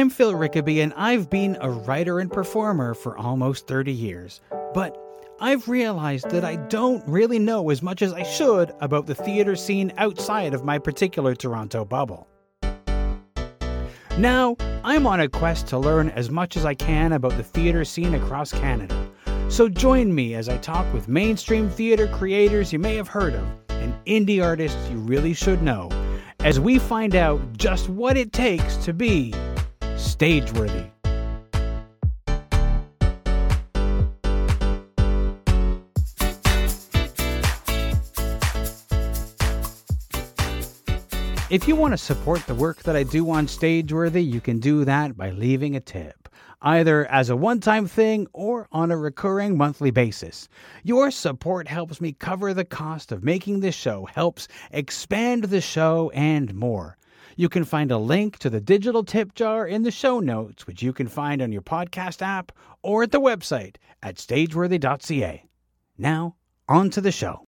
[0.00, 4.40] I'm Phil Rickaby, and I've been a writer and performer for almost 30 years.
[4.72, 4.96] But
[5.40, 9.56] I've realized that I don't really know as much as I should about the theatre
[9.56, 12.26] scene outside of my particular Toronto bubble.
[14.16, 17.84] Now, I'm on a quest to learn as much as I can about the theatre
[17.84, 19.06] scene across Canada.
[19.50, 23.46] So join me as I talk with mainstream theatre creators you may have heard of
[23.68, 25.90] and indie artists you really should know
[26.40, 29.34] as we find out just what it takes to be
[30.00, 30.86] stage worthy.
[41.50, 44.84] If you want to support the work that I do on Stageworthy, you can do
[44.84, 46.28] that by leaving a tip,
[46.62, 50.48] either as a one time thing or on a recurring monthly basis.
[50.84, 56.10] Your support helps me cover the cost of making this show, helps expand the show,
[56.14, 56.96] and more.
[57.40, 60.82] You can find a link to the digital tip jar in the show notes, which
[60.82, 65.42] you can find on your podcast app or at the website at stageworthy.ca.
[65.96, 66.36] Now,
[66.68, 67.46] on to the show.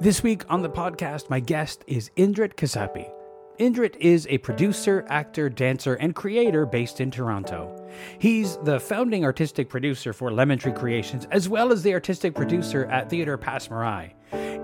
[0.00, 3.10] This week on the podcast, my guest is Indrit Kasapi.
[3.58, 7.88] Indrit is a producer, actor, dancer, and creator based in Toronto.
[8.18, 12.86] He's the founding artistic producer for Lemon Tree Creations, as well as the artistic producer
[12.86, 14.12] at Theatre Passe Muraille.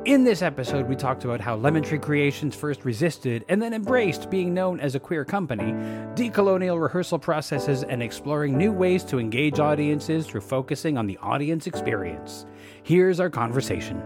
[0.06, 4.28] In this episode, we talked about how Lemon Tree Creations first resisted and then embraced
[4.28, 5.72] being known as a queer company,
[6.16, 11.68] decolonial rehearsal processes, and exploring new ways to engage audiences through focusing on the audience
[11.68, 12.44] experience.
[12.82, 14.02] Here's our conversation.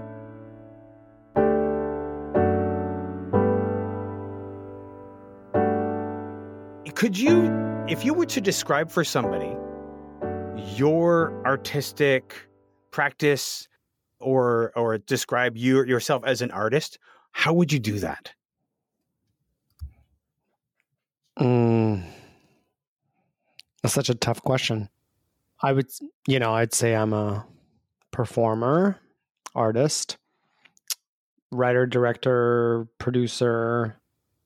[7.05, 9.55] Could you, if you were to describe for somebody
[10.75, 12.35] your artistic
[12.93, 13.69] practice
[14.21, 16.99] or or describe you yourself as an artist,
[17.33, 18.33] how would you do that?
[21.39, 22.07] Mm,
[23.83, 24.89] that's such a tough question.
[25.63, 25.91] I would,
[26.27, 27.47] you know, I'd say I'm a
[28.13, 28.99] performer,
[29.55, 30.17] artist,
[31.51, 34.01] writer, director, producer,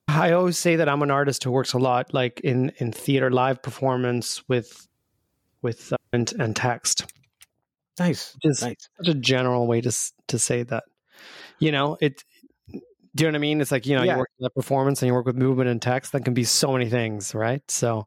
[0.09, 3.29] I always say that I'm an artist who works a lot, like in in theater,
[3.29, 4.87] live performance with
[5.61, 7.11] with uh, and, and text.
[7.99, 8.89] Nice, just nice.
[8.97, 9.91] such a general way to
[10.27, 10.85] to say that.
[11.59, 12.23] You know, it.
[13.15, 13.61] Do you know what I mean?
[13.61, 14.13] It's like you know, yeah.
[14.13, 16.11] you work with performance and you work with movement and text.
[16.13, 17.61] That can be so many things, right?
[17.69, 18.05] So,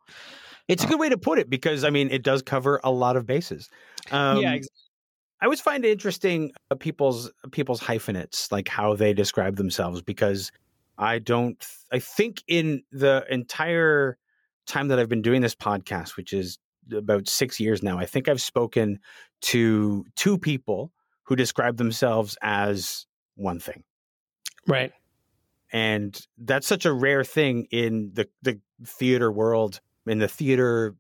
[0.69, 2.91] it's a uh good way to put it because I mean, it does cover a
[2.91, 3.69] lot of bases.
[4.11, 4.55] Um, yeah.
[4.55, 4.79] Exactly.
[5.41, 10.53] I always find it interesting uh, people's people's hyphenates, like how they describe themselves, because
[10.99, 14.19] I don't, I think in the entire
[14.67, 16.59] time that I've been doing this podcast, which is
[16.95, 18.99] about six years now, I think I've spoken
[19.43, 20.93] to two people
[21.25, 23.85] who describe themselves as one thing.
[24.67, 24.93] Right.
[25.73, 30.95] And that's such a rare thing in the, the theater world, in the theater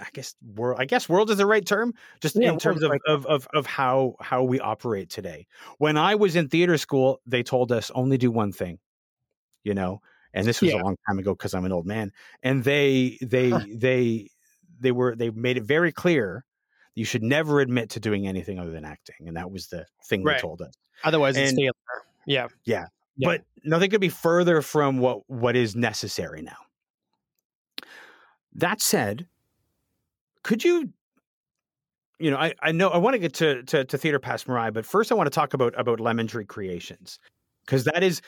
[0.00, 2.90] I guess world I guess world is the right term just yeah, in terms of,
[2.90, 3.00] right.
[3.06, 5.46] of, of of how how we operate today.
[5.78, 8.78] When I was in theater school, they told us only do one thing
[9.64, 10.00] you know
[10.34, 10.80] and this was yeah.
[10.80, 12.12] a long time ago because i'm an old man
[12.42, 13.64] and they uh-huh.
[13.68, 14.28] they they
[14.80, 16.44] they were they made it very clear
[16.94, 20.22] you should never admit to doing anything other than acting and that was the thing
[20.22, 20.36] right.
[20.36, 20.72] they told us
[21.04, 21.70] otherwise and, it's failure
[22.26, 22.48] yeah.
[22.64, 22.86] yeah
[23.16, 26.56] yeah but nothing could be further from what what is necessary now
[28.54, 29.26] that said
[30.42, 30.92] could you
[32.22, 34.72] you know, I, I know I want to get to, to, to Theatre Passe Muraille,
[34.72, 37.18] but first I want to talk about about Lemon Tree Creations
[37.66, 38.22] because that is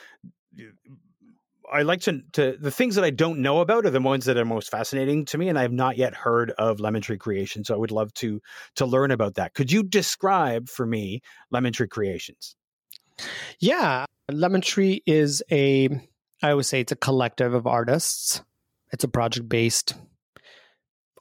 [1.71, 4.37] I like to, to the things that I don't know about are the ones that
[4.37, 7.63] are most fascinating to me, and I have not yet heard of Lemon Tree Creation.
[7.63, 8.41] So I would love to
[8.75, 9.53] to learn about that.
[9.53, 11.21] Could you describe for me
[11.51, 12.55] Lemon Tree Creations?
[13.59, 15.89] Yeah, Lemon Tree is a
[16.41, 18.41] I always say it's a collective of artists.
[18.91, 19.93] It's a project based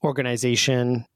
[0.02, 1.06] organization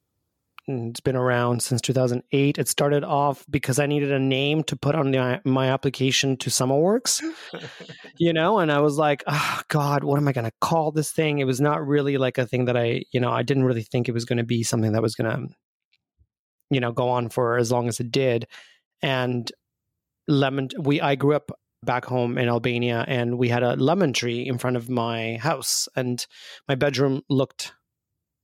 [0.68, 2.58] Mm, it's been around since 2008.
[2.58, 6.50] It started off because I needed a name to put on the, my application to
[6.50, 7.22] SummerWorks,
[8.18, 11.10] you know, and I was like, oh, God, what am I going to call this
[11.10, 11.38] thing?
[11.38, 14.08] It was not really like a thing that I, you know, I didn't really think
[14.08, 15.54] it was going to be something that was going to,
[16.70, 18.46] you know, go on for as long as it did.
[19.00, 19.50] And
[20.26, 21.50] lemon, we, I grew up
[21.82, 25.88] back home in Albania and we had a lemon tree in front of my house
[25.96, 26.26] and
[26.68, 27.72] my bedroom looked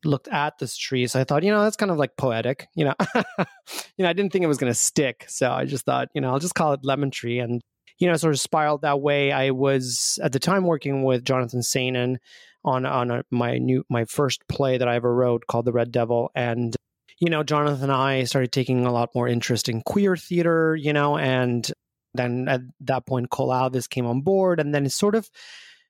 [0.04, 1.06] looked at this tree.
[1.06, 2.94] So I thought, you know, that's kind of like poetic, you know.
[3.16, 5.24] you know, I didn't think it was going to stick.
[5.28, 7.38] So I just thought, you know, I'll just call it lemon tree.
[7.38, 7.60] And,
[7.98, 9.32] you know, sort of spiraled that way.
[9.32, 12.18] I was at the time working with Jonathan Seinen
[12.64, 15.92] on on a, my new my first play that I ever wrote called The Red
[15.92, 16.30] Devil.
[16.34, 16.74] And,
[17.20, 20.92] you know, Jonathan and I started taking a lot more interest in queer theater, you
[20.92, 21.70] know, and
[22.14, 25.28] Then at that point, Cole Alvis came on board, and then it sort of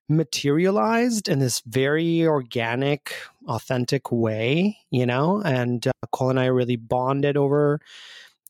[0.08, 3.14] materialized in this very organic,
[3.48, 5.40] authentic way, you know.
[5.44, 7.80] And uh, Cole and I really bonded over,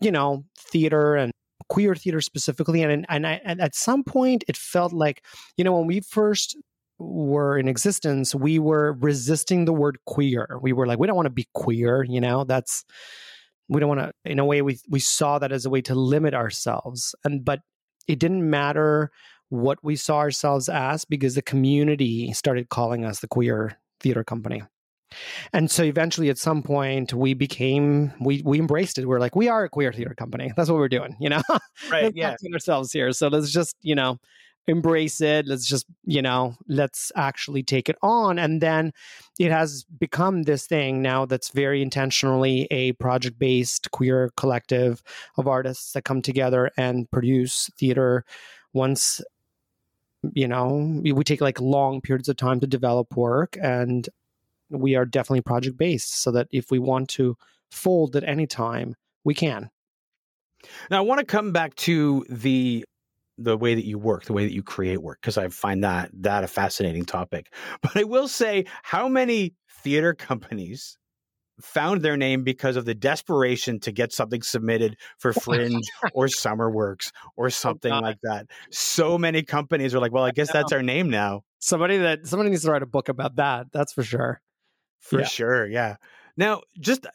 [0.01, 1.33] you know, theater and
[1.69, 2.83] queer theater specifically.
[2.83, 5.25] And and, I, and at some point, it felt like,
[5.57, 6.57] you know, when we first
[6.99, 10.59] were in existence, we were resisting the word queer.
[10.61, 12.45] We were like, we don't want to be queer, you know.
[12.45, 12.85] That's
[13.69, 14.13] we don't want to.
[14.25, 17.15] In a way, we we saw that as a way to limit ourselves.
[17.25, 17.61] And but
[18.07, 19.11] it didn't matter
[19.51, 24.63] what we saw ourselves as because the community started calling us the queer theater company.
[25.53, 29.07] And so eventually at some point we became we we embraced it.
[29.07, 30.53] We're like, we are a queer theater company.
[30.57, 31.43] That's what we're doing, you know?
[31.91, 32.13] Right.
[32.15, 32.35] yeah.
[32.53, 33.13] ourselves here.
[33.13, 34.19] So let's just, you know,
[34.67, 35.47] embrace it.
[35.47, 38.39] Let's just, you know, let's actually take it on.
[38.39, 38.93] And then
[39.39, 45.03] it has become this thing now that's very intentionally a project based queer collective
[45.37, 48.25] of artists that come together and produce theater
[48.73, 49.21] once
[50.35, 54.09] you know we take like long periods of time to develop work and
[54.71, 57.37] we are definitely project based so that if we want to
[57.71, 58.95] fold at any time
[59.25, 59.71] we can.
[60.91, 62.85] Now i want to come back to the
[63.37, 66.09] the way that you work the way that you create work because i find that
[66.15, 67.53] that a fascinating topic.
[67.83, 70.97] But i will say how many theater companies
[71.61, 76.71] found their name because of the desperation to get something submitted for Fringe or Summer
[76.71, 78.47] Works or oh, something oh like that.
[78.71, 81.43] So many companies are like, well, I guess I that's our name now.
[81.59, 83.67] Somebody that somebody needs to write a book about that.
[83.73, 84.41] That's for sure.
[85.01, 85.27] For yeah.
[85.27, 85.97] sure, yeah.
[86.37, 87.11] Now, just uh,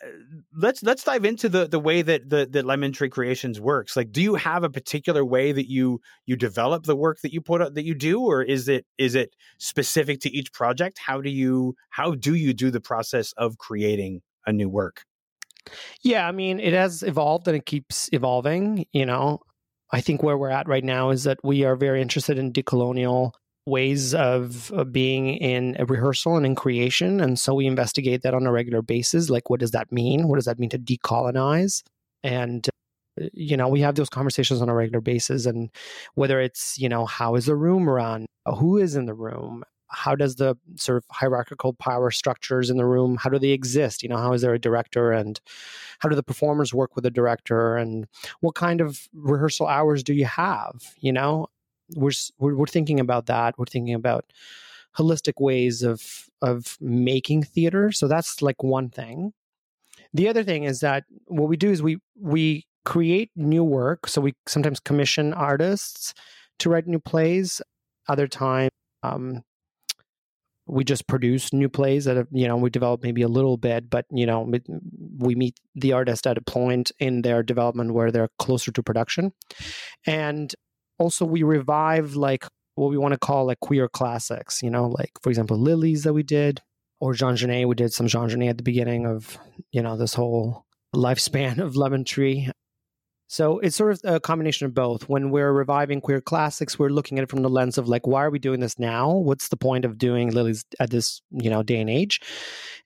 [0.55, 3.97] let's let's dive into the the way that the that Lemon Tree Creations works.
[3.97, 7.41] Like, do you have a particular way that you you develop the work that you
[7.41, 10.99] put out that you do, or is it is it specific to each project?
[10.99, 15.03] How do you how do you do the process of creating a new work?
[16.03, 18.85] Yeah, I mean, it has evolved and it keeps evolving.
[18.91, 19.39] You know,
[19.91, 23.31] I think where we're at right now is that we are very interested in decolonial
[23.65, 27.19] ways of, of, being in a rehearsal and in creation.
[27.19, 29.29] And so we investigate that on a regular basis.
[29.29, 30.27] Like, what does that mean?
[30.27, 31.83] What does that mean to decolonize?
[32.23, 32.67] And,
[33.21, 35.45] uh, you know, we have those conversations on a regular basis.
[35.45, 35.69] And
[36.15, 38.25] whether it's, you know, how is the room run?
[38.45, 39.63] Who is in the room?
[39.91, 44.03] How does the sort of hierarchical power structures in the room how do they exist?
[44.03, 45.39] You know how is there a director and
[45.99, 47.75] how do the performers work with the director?
[47.75, 48.07] And
[48.41, 50.73] what kind of rehearsal hours do you have?
[50.99, 51.47] You know
[51.95, 53.57] we're we're, thinking about that.
[53.57, 54.25] We're thinking about
[54.97, 57.91] holistic ways of of making theater.
[57.91, 59.33] So that's like one thing.
[60.13, 64.07] The other thing is that what we do is we we create new work.
[64.07, 66.13] So we sometimes commission artists
[66.59, 67.61] to write new plays.
[68.07, 68.71] Other times
[69.03, 69.43] um,
[70.69, 74.05] we just produce new plays that you know we develop maybe a little bit but
[74.11, 74.49] you know
[75.17, 79.31] we meet the artist at a point in their development where they're closer to production.
[80.05, 80.53] And
[80.99, 82.45] also we revive like
[82.75, 86.13] what we want to call like queer classics you know like for example lilies that
[86.13, 86.61] we did
[86.99, 87.67] or jean genet.
[87.67, 89.37] We did some jean genet at the beginning of
[89.71, 90.65] you know this whole
[90.95, 92.49] lifespan of lemon tree
[93.31, 95.07] so it's sort of a combination of both.
[95.07, 98.23] When we're reviving queer classics, we're looking at it from the lens of like, why
[98.23, 99.11] are we doing this now?
[99.11, 102.21] What's the point of doing lilies at this you know day and age?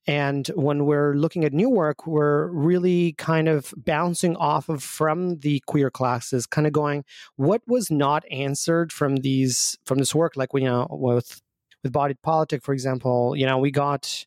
[0.05, 5.39] And when we're looking at new work, we're really kind of bouncing off of from
[5.39, 7.05] the queer classes, kind of going,
[7.37, 10.33] what was not answered from these from this work?
[10.35, 11.41] Like you know with
[11.83, 14.25] with Body Politic, for example, you know we got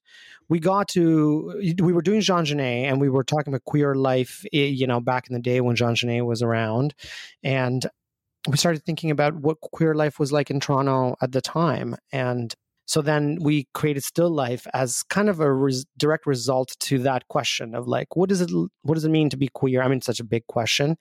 [0.49, 4.45] we got to we were doing Jean Genet and we were talking about queer life,
[4.53, 6.95] eh, you know, back in the day when Jean Genet was around,
[7.43, 7.87] and
[8.49, 12.55] we started thinking about what queer life was like in Toronto at the time, and
[12.87, 17.27] so then we created still life as kind of a res- direct result to that
[17.29, 18.51] question of like what does it
[18.83, 19.83] what does it mean to be queer?
[19.83, 20.97] I mean such a big question.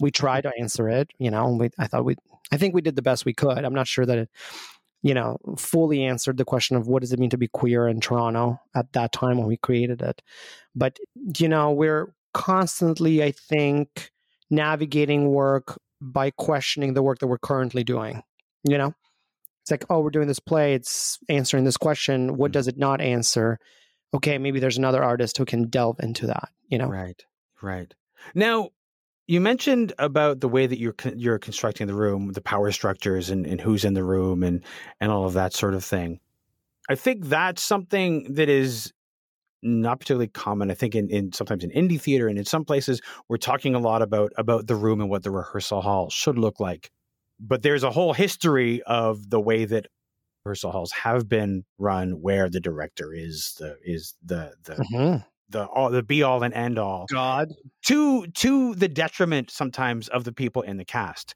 [0.00, 2.16] We tried to answer it you know and we, i thought we
[2.50, 3.64] i think we did the best we could.
[3.64, 4.28] I'm not sure that it
[5.04, 8.00] you know, fully answered the question of what does it mean to be queer in
[8.00, 10.22] Toronto at that time when we created it.
[10.74, 10.98] But,
[11.38, 14.10] you know, we're constantly, I think,
[14.50, 18.22] navigating work by questioning the work that we're currently doing.
[18.66, 18.94] You know,
[19.60, 22.38] it's like, oh, we're doing this play, it's answering this question.
[22.38, 22.52] What mm-hmm.
[22.52, 23.58] does it not answer?
[24.14, 26.88] Okay, maybe there's another artist who can delve into that, you know?
[26.88, 27.22] Right,
[27.60, 27.92] right.
[28.34, 28.70] Now,
[29.26, 33.46] you mentioned about the way that you're you're constructing the room, the power structures, and,
[33.46, 34.62] and who's in the room, and
[35.00, 36.20] and all of that sort of thing.
[36.88, 38.92] I think that's something that is
[39.62, 40.70] not particularly common.
[40.70, 43.78] I think in, in sometimes in indie theater and in some places we're talking a
[43.78, 46.90] lot about about the room and what the rehearsal hall should look like.
[47.40, 49.86] But there's a whole history of the way that
[50.44, 55.16] rehearsal halls have been run where the director is the is the the mm-hmm
[55.50, 57.52] the all the be all and end all god
[57.84, 61.34] to to the detriment sometimes of the people in the cast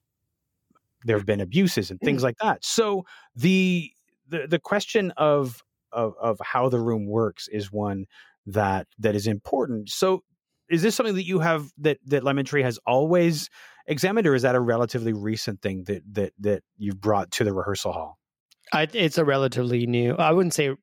[1.05, 2.25] there have been abuses and things mm.
[2.25, 2.65] like that.
[2.65, 3.91] So the
[4.29, 5.63] the the question of
[5.93, 8.07] of of how the room works is one
[8.47, 9.91] that that is important.
[9.91, 10.23] So
[10.69, 13.49] is this something that you have that that Lemon Tree has always
[13.87, 17.53] examined, or is that a relatively recent thing that that that you've brought to the
[17.53, 18.19] rehearsal hall?
[18.71, 20.15] I, it's a relatively new.
[20.15, 20.75] I wouldn't say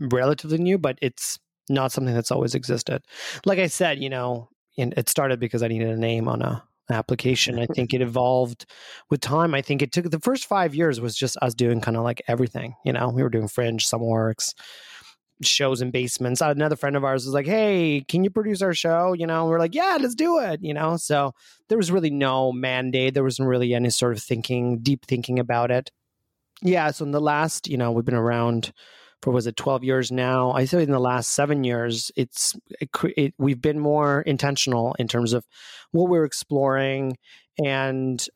[0.00, 1.38] relatively new, but it's
[1.70, 3.02] not something that's always existed.
[3.44, 7.58] Like I said, you know, it started because I needed a name on a application.
[7.58, 8.66] I think it evolved
[9.10, 9.54] with time.
[9.54, 12.22] I think it took the first five years was just us doing kind of like
[12.28, 12.74] everything.
[12.84, 14.54] You know, we were doing fringe, SummerWorks,
[15.42, 16.40] shows in basements.
[16.40, 19.58] Another friend of ours was like, "Hey, can you produce our show?" You know, we're
[19.58, 21.32] like, "Yeah, let's do it." You know, so
[21.68, 23.14] there was really no mandate.
[23.14, 25.90] There wasn't really any sort of thinking, deep thinking about it.
[26.62, 26.90] Yeah.
[26.90, 28.72] So in the last, you know, we've been around
[29.22, 32.88] for was it 12 years now i say in the last seven years it's it,
[33.16, 35.44] it, we've been more intentional in terms of
[35.92, 37.16] what we're exploring
[37.64, 38.26] and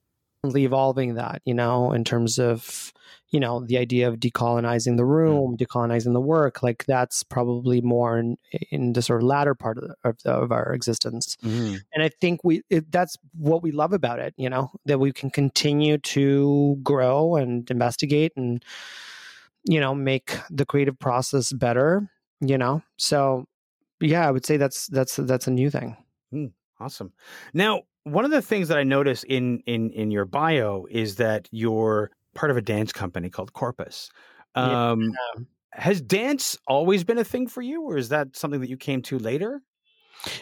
[0.44, 2.92] evolving that you know in terms of
[3.30, 5.08] you know the idea of decolonizing the mm.
[5.08, 8.36] room decolonizing the work like that's probably more in,
[8.70, 11.76] in the sort of latter part of, the, of, the, of our existence mm-hmm.
[11.94, 15.12] and i think we it, that's what we love about it you know that we
[15.12, 18.64] can continue to grow and investigate and
[19.64, 23.44] you know make the creative process better you know so
[24.00, 25.96] yeah i would say that's that's that's a new thing
[26.32, 26.50] mm,
[26.80, 27.12] awesome
[27.54, 31.48] now one of the things that i notice in in in your bio is that
[31.50, 34.10] you're part of a dance company called corpus
[34.54, 35.44] um yeah.
[35.72, 39.02] has dance always been a thing for you or is that something that you came
[39.02, 39.62] to later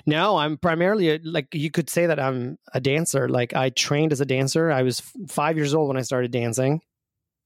[0.06, 3.28] no, I'm primarily a, like you could say that I'm a dancer.
[3.28, 4.70] Like I trained as a dancer.
[4.70, 6.80] I was f- five years old when I started dancing.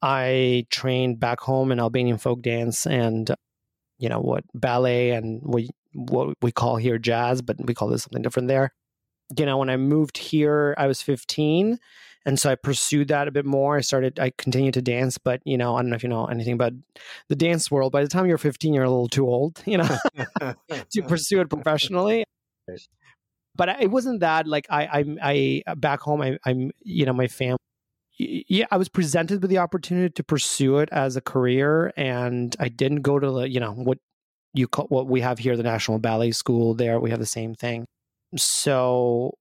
[0.03, 3.31] I trained back home in Albanian folk dance and
[3.99, 8.03] you know what ballet and we what we call here jazz, but we call this
[8.03, 8.73] something different there.
[9.39, 11.79] You know, when I moved here, I was 15,
[12.27, 13.77] and so I pursued that a bit more.
[13.77, 16.27] I started, I continued to dance, but you know, I don't know if you know
[16.27, 16.73] anything about
[17.29, 17.93] the dance world.
[17.93, 19.99] By the time you're 15, you're a little too old, you know,
[20.69, 22.25] to pursue it professionally.
[23.57, 24.85] But it wasn't that like I,
[25.23, 27.59] I, I back home, I, I'm, you know, my family
[28.18, 32.68] yeah, I was presented with the opportunity to pursue it as a career, and I
[32.68, 33.99] didn't go to the, you know, what
[34.52, 36.75] you call what we have here, the National Ballet School.
[36.75, 37.87] There, we have the same thing.
[38.37, 39.35] So,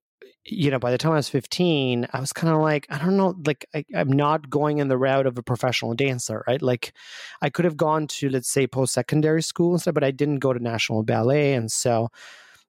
[0.46, 3.16] you know, by the time I was 15, I was kind of like, I don't
[3.16, 6.62] know, like I, I'm not going in the route of a professional dancer, right?
[6.62, 6.94] Like,
[7.42, 10.40] I could have gone to, let's say, post secondary school and stuff, but I didn't
[10.40, 12.10] go to National Ballet, and so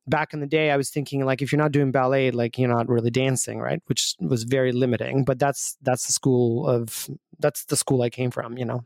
[0.07, 2.69] back in the day i was thinking like if you're not doing ballet like you're
[2.69, 3.81] not really dancing right?
[3.87, 7.09] Which was very limiting but that's that's the school of
[7.39, 8.85] that's the school i came from you know?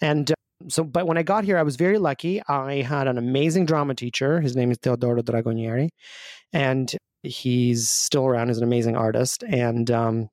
[0.00, 0.34] And uh,
[0.68, 2.42] so but when i got here i was very lucky.
[2.48, 4.40] I had an amazing drama teacher.
[4.40, 5.88] His name is teodoro dragonieri
[6.52, 8.48] and he's still around.
[8.48, 9.44] He's an amazing artist.
[9.44, 10.28] And um,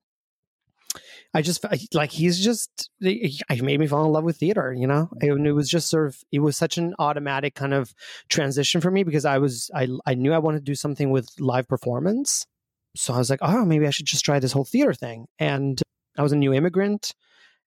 [1.36, 5.10] I just like he's just he made me fall in love with theater, you know.
[5.20, 7.94] And it was just sort of it was such an automatic kind of
[8.30, 11.28] transition for me because I was I I knew I wanted to do something with
[11.38, 12.48] live performance,
[12.96, 15.26] so I was like, oh, maybe I should just try this whole theater thing.
[15.38, 15.82] And
[16.18, 17.12] I was a new immigrant.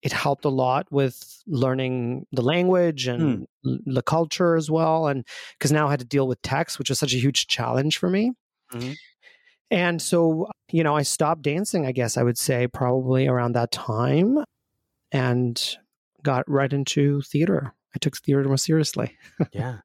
[0.02, 3.78] It helped a lot with learning the language and mm.
[3.87, 5.25] the culture as well, and
[5.59, 8.11] because now I had to deal with text, which was such a huge challenge for
[8.11, 8.33] me.
[8.75, 8.92] Mm-hmm.
[9.71, 13.71] And so, you know, I stopped dancing, I guess I would say, probably around that
[13.73, 14.38] time
[15.11, 15.76] and
[16.23, 17.73] got right into theater.
[17.94, 19.16] I took theater more seriously.
[19.52, 19.78] yeah.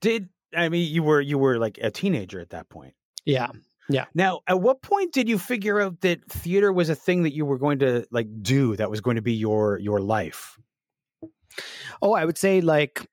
[0.00, 2.94] Did I mean you were you were like a teenager at that point?
[3.24, 3.48] Yeah.
[3.88, 4.06] Yeah.
[4.14, 7.44] Now, at what point did you figure out that theater was a thing that you
[7.44, 10.58] were going to like do that was going to be your your life?
[12.02, 13.06] Oh, I would say like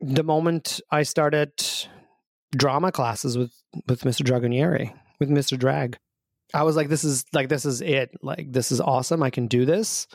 [0.00, 1.52] the moment I started
[2.56, 3.52] drama classes with
[3.88, 4.24] with Mr.
[4.24, 4.92] Dragonieri
[5.28, 5.58] with Mr.
[5.58, 5.96] Drag.
[6.52, 8.10] I was like, this is like this is it.
[8.22, 9.22] Like this is awesome.
[9.22, 10.06] I can do this.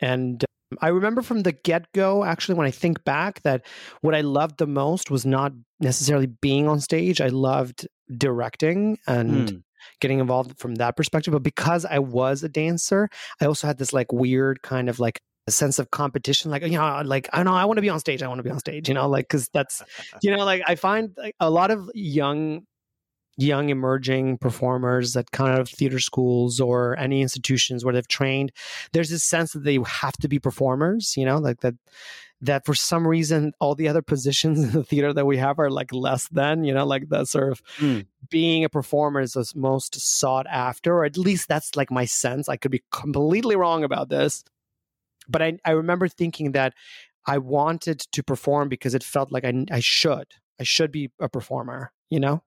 [0.00, 3.66] And um, I remember from the get go, actually, when I think back, that
[4.00, 7.20] what I loved the most was not necessarily being on stage.
[7.20, 7.86] I loved
[8.16, 9.62] directing and mm.
[10.00, 11.32] getting involved from that perspective.
[11.32, 13.08] But because I was a dancer,
[13.40, 16.70] I also had this like weird kind of like a sense of competition like you
[16.70, 18.58] know like i know i want to be on stage i want to be on
[18.58, 19.80] stage you know like because that's
[20.20, 22.62] you know like i find like, a lot of young
[23.36, 28.50] young emerging performers at kind of theater schools or any institutions where they've trained
[28.92, 31.74] there's this sense that they have to be performers you know like that
[32.40, 35.70] that for some reason all the other positions in the theater that we have are
[35.70, 38.06] like less than you know like that sort of mm.
[38.30, 42.48] being a performer is the most sought after or at least that's like my sense
[42.48, 44.44] i could be completely wrong about this
[45.28, 46.72] but i, I remember thinking that
[47.26, 50.28] i wanted to perform because it felt like I, I should
[50.58, 52.42] i should be a performer you know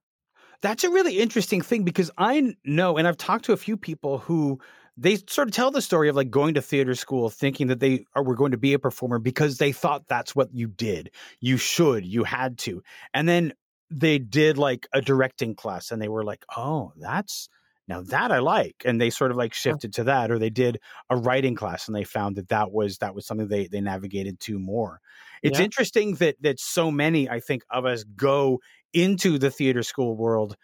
[0.62, 4.18] that's a really interesting thing because I know, and I've talked to a few people
[4.18, 4.60] who
[4.96, 8.04] they sort of tell the story of like going to theater school thinking that they
[8.14, 11.10] are, were going to be a performer because they thought that's what you did.
[11.40, 12.82] You should, you had to.
[13.14, 13.54] And then
[13.90, 17.48] they did like a directing class and they were like, oh, that's
[17.90, 18.82] now that I like.
[18.84, 19.60] And they sort of like uh-huh.
[19.60, 20.80] shifted to that, or they did
[21.10, 24.40] a writing class and they found that that was that was something they they navigated
[24.40, 25.00] to more.
[25.42, 25.64] It's yeah.
[25.64, 28.60] interesting that that so many I think of us go
[28.94, 30.56] into the theater school world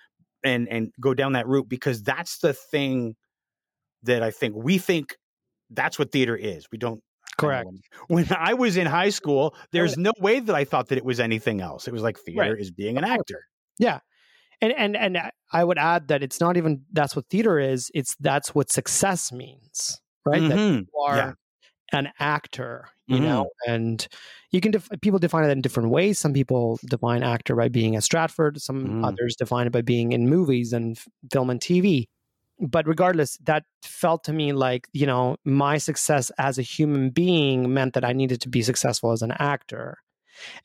[0.43, 3.17] and and go down that route because that's the thing
[4.05, 5.17] that I think we think
[5.71, 6.67] that's what theater is.
[6.71, 7.03] We don't
[7.39, 7.69] Correct.
[8.09, 11.21] When I was in high school, there's no way that I thought that it was
[11.21, 11.89] anything else.
[11.89, 12.61] It was like theater right.
[12.61, 13.45] is being an actor.
[13.79, 13.99] Yeah.
[14.61, 15.19] And and and
[15.53, 19.33] I would add that it's not even that's what theater is, it's that's what success
[19.33, 20.41] means, right?
[20.41, 20.49] Mm-hmm.
[20.49, 21.33] That you are yeah.
[21.93, 23.25] an actor, you mm-hmm.
[23.25, 24.07] know, and
[24.51, 26.19] you can def- people define it in different ways.
[26.19, 29.05] Some people define actor by being at Stratford, some mm-hmm.
[29.05, 30.99] others define it by being in movies and
[31.31, 32.07] film and TV
[32.59, 37.73] but regardless, that felt to me like, you know, my success as a human being
[37.73, 39.99] meant that I needed to be successful as an actor.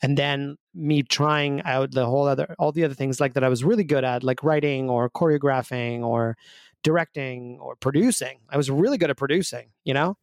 [0.01, 3.50] And then me trying out the whole other, all the other things like that I
[3.50, 6.38] was really good at, like writing or choreographing or
[6.84, 8.40] directing or producing.
[8.50, 10.18] I was really good at producing, you know?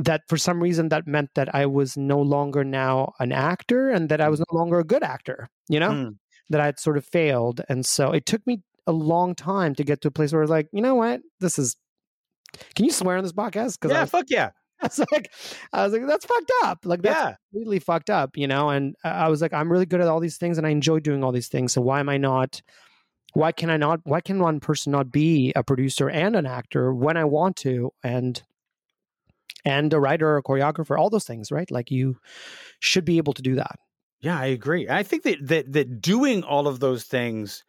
[0.00, 4.08] That for some reason that meant that I was no longer now an actor and
[4.08, 5.90] that I was no longer a good actor, you know?
[5.90, 6.16] Mm.
[6.50, 7.60] That I had sort of failed.
[7.68, 10.44] And so it took me a long time to get to a place where I
[10.44, 11.76] was like, you know what, this is.
[12.74, 13.80] Can you swear on this podcast?
[13.80, 14.50] Because yeah, was, fuck yeah.
[14.82, 15.30] I was like,
[15.72, 16.80] I was like, that's fucked up.
[16.84, 17.34] Like that's yeah.
[17.50, 18.70] completely fucked up, you know.
[18.70, 21.24] And I was like, I'm really good at all these things, and I enjoy doing
[21.24, 21.72] all these things.
[21.72, 22.60] So why am I not?
[23.32, 24.00] Why can I not?
[24.04, 27.92] Why can one person not be a producer and an actor when I want to?
[28.02, 28.42] And
[29.64, 31.70] and a writer or a choreographer, all those things, right?
[31.70, 32.18] Like you
[32.80, 33.78] should be able to do that.
[34.20, 34.88] Yeah, I agree.
[34.88, 37.64] I think that that that doing all of those things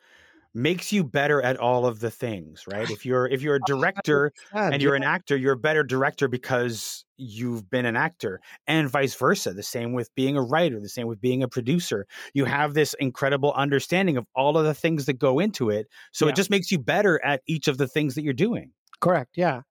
[0.56, 2.90] makes you better at all of the things right?
[2.90, 7.06] If you're if you're a director and you're an actor you're a better director because
[7.18, 11.08] you've been an actor and vice versa the same with being a writer the same
[11.08, 12.08] with being a producer.
[12.34, 16.26] You have this incredible understanding of all of the things that go into it so
[16.26, 16.32] yeah.
[16.32, 18.72] it just makes you better at each of the things that you're doing.
[19.02, 19.62] Correct yeah.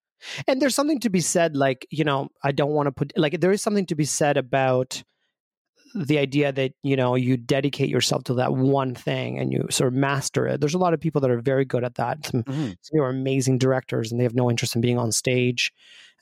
[0.47, 3.41] And there's something to be said like you know i don't want to put like
[3.41, 5.03] there is something to be said about
[5.95, 9.89] the idea that you know you dedicate yourself to that one thing and you sort
[9.89, 10.61] of master it.
[10.61, 12.27] There's a lot of people that are very good at that.
[12.27, 12.73] Some, mm-hmm.
[12.81, 15.73] some are amazing directors and they have no interest in being on stage.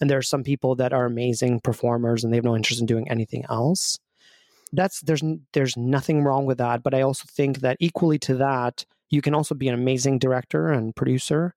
[0.00, 2.86] And there are some people that are amazing performers and they have no interest in
[2.86, 3.98] doing anything else.
[4.72, 5.22] That's there's
[5.54, 6.82] there's nothing wrong with that.
[6.82, 10.70] But i also think that equally to that you can also be an amazing director
[10.70, 11.54] and producer.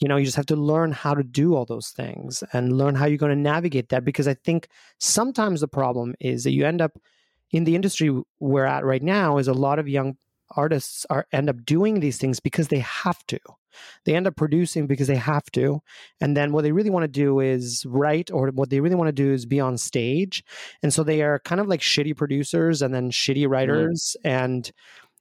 [0.00, 2.94] You know you just have to learn how to do all those things and learn
[2.94, 4.66] how you're going to navigate that because i think
[4.98, 6.98] sometimes the problem is that you end up
[7.54, 10.16] in the industry we're at right now is a lot of young
[10.56, 13.38] artists are end up doing these things because they have to
[14.04, 15.80] they end up producing because they have to
[16.20, 19.08] and then what they really want to do is write or what they really want
[19.08, 20.42] to do is be on stage
[20.82, 23.52] and so they are kind of like shitty producers and then shitty mm-hmm.
[23.52, 24.30] writers mm.
[24.30, 24.72] and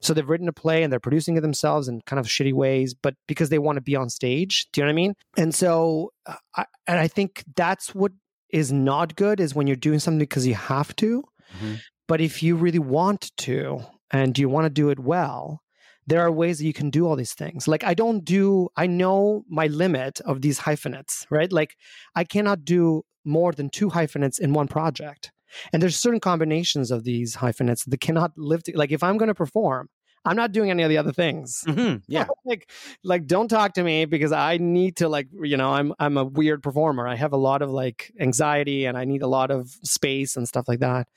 [0.02, 2.93] so they've written a play and they're producing it themselves in kind of shitty ways
[2.93, 5.54] but because they want to be on stage do you know what i mean and
[5.54, 8.12] so uh, I, and i think that's what
[8.50, 11.24] is not good is when you're doing something because you have to
[11.58, 11.76] mm-hmm.
[12.07, 15.61] But if you really want to and you want to do it well,
[16.05, 17.67] there are ways that you can do all these things.
[17.67, 21.51] Like I don't do, I know my limit of these hyphenates, right?
[21.51, 21.75] Like
[22.15, 25.31] I cannot do more than two hyphenates in one project.
[25.71, 28.63] And there's certain combinations of these hyphenates that cannot live.
[28.63, 29.87] To, like if I'm going to perform,
[30.25, 31.63] I'm not doing any of the other things.
[31.67, 31.97] Mm-hmm.
[32.07, 32.25] Yeah.
[32.45, 32.69] like,
[33.03, 36.23] like don't talk to me because I need to like, you know, I'm, I'm a
[36.23, 37.07] weird performer.
[37.07, 40.47] I have a lot of like anxiety and I need a lot of space and
[40.47, 41.07] stuff like that.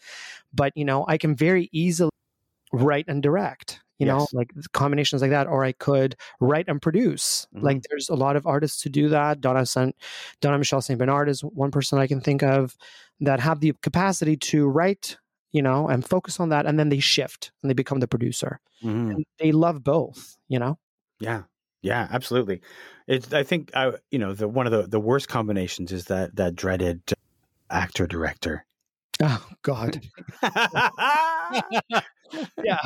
[0.54, 2.10] But, you know, I can very easily
[2.72, 4.14] write and direct, you yes.
[4.14, 5.46] know, like combinations like that.
[5.46, 7.46] Or I could write and produce.
[7.54, 7.64] Mm-hmm.
[7.64, 9.40] Like there's a lot of artists to do that.
[9.40, 9.92] Donna, San,
[10.40, 10.98] Donna Michelle St.
[10.98, 12.76] Bernard is one person I can think of
[13.20, 15.18] that have the capacity to write
[15.56, 16.66] you know, and focus on that.
[16.66, 18.60] And then they shift and they become the producer.
[18.84, 19.22] Mm-hmm.
[19.38, 20.78] they love both, you know?
[21.18, 21.44] Yeah.
[21.80, 22.60] Yeah, absolutely.
[23.06, 26.36] It's, I think, I, you know, the, one of the, the worst combinations is that,
[26.36, 27.00] that dreaded
[27.70, 28.66] actor director.
[29.22, 30.02] Oh God.
[30.42, 32.00] yeah.
[32.62, 32.80] yeah.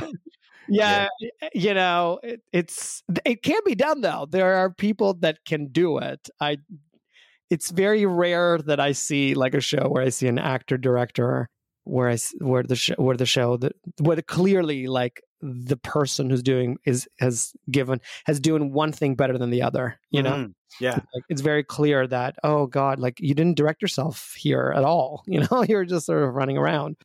[0.69, 1.09] Yeah,
[1.53, 4.29] you know, it, it's it can be done though.
[4.31, 6.31] There are people that can do it.
[6.39, 6.59] I
[7.49, 11.49] it's very rare that I see like a show where I see an actor director
[11.91, 16.43] where I where the show where the show that where clearly like the person who's
[16.43, 20.33] doing is has given has doing one thing better than the other you know?
[20.33, 20.51] Mm-hmm.
[20.85, 21.01] yeah.
[21.15, 25.23] Like, it's very clear that oh god like you didn't direct yourself here at all
[25.27, 25.65] you know?
[25.69, 26.97] You're just sort of running around.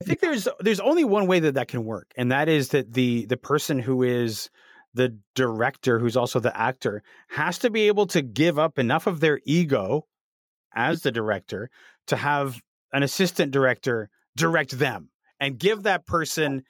[0.00, 2.92] I think there's there's only one way that that can work and that is that
[2.92, 4.50] the the person who is
[4.94, 9.20] the director who's also the actor has to be able to give up enough of
[9.20, 10.06] their ego
[10.74, 11.70] as the director
[12.06, 12.60] to have
[12.92, 16.62] an assistant director direct them and give that person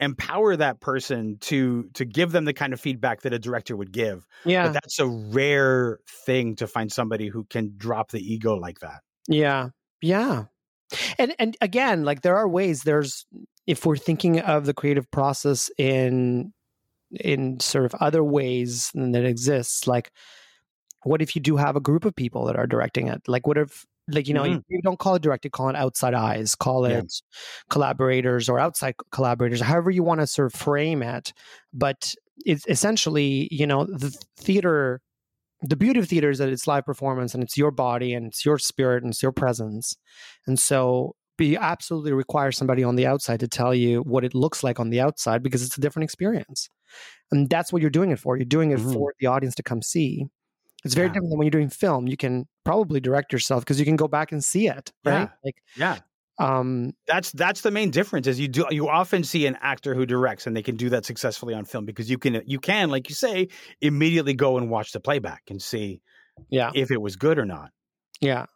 [0.00, 3.92] empower that person to to give them the kind of feedback that a director would
[3.92, 4.26] give.
[4.44, 4.66] Yeah.
[4.66, 9.02] but that's a rare thing to find somebody who can drop the ego like that.
[9.28, 9.68] Yeah.
[10.02, 10.44] Yeah.
[11.18, 13.26] And and again like there are ways there's
[13.66, 16.52] if we're thinking of the creative process in
[17.12, 20.10] in sort of other ways that exists like
[21.04, 23.22] what if you do have a group of people that are directing it?
[23.28, 24.54] Like what if like you know mm-hmm.
[24.54, 27.00] you, you, don't call it directed call it outside eyes call it yeah.
[27.70, 31.32] collaborators or outside collaborators however you want to sort of frame it
[31.72, 32.14] but
[32.44, 35.00] it's essentially you know the theater
[35.62, 38.44] the beauty of theater is that it's live performance and it's your body and it's
[38.44, 39.96] your spirit and it's your presence
[40.46, 44.62] and so be absolutely require somebody on the outside to tell you what it looks
[44.62, 46.68] like on the outside because it's a different experience
[47.32, 48.92] and that's what you're doing it for you're doing it mm-hmm.
[48.92, 50.26] for the audience to come see
[50.84, 51.14] it's very yeah.
[51.14, 52.06] different than when you're doing film.
[52.06, 55.20] You can probably direct yourself because you can go back and see it, right?
[55.20, 55.28] Yeah.
[55.44, 55.98] Like, yeah.
[56.38, 58.26] Um, that's that's the main difference.
[58.26, 61.04] Is you do you often see an actor who directs and they can do that
[61.04, 63.48] successfully on film because you can you can like you say
[63.80, 66.02] immediately go and watch the playback and see,
[66.50, 67.70] yeah, if it was good or not.
[68.20, 68.46] Yeah,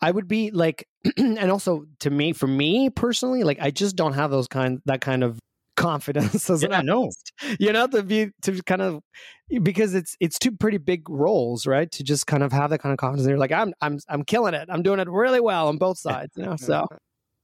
[0.00, 4.12] I would be like, and also to me, for me personally, like I just don't
[4.12, 5.38] have those kind that kind of
[5.76, 7.10] confidence as yeah, an no.
[7.58, 9.00] You know, to be to kind of
[9.62, 11.90] because it's it's two pretty big roles, right?
[11.92, 13.26] To just kind of have that kind of confidence.
[13.26, 14.68] And you're like, I'm I'm I'm killing it.
[14.70, 16.32] I'm doing it really well on both sides.
[16.36, 16.86] You know, so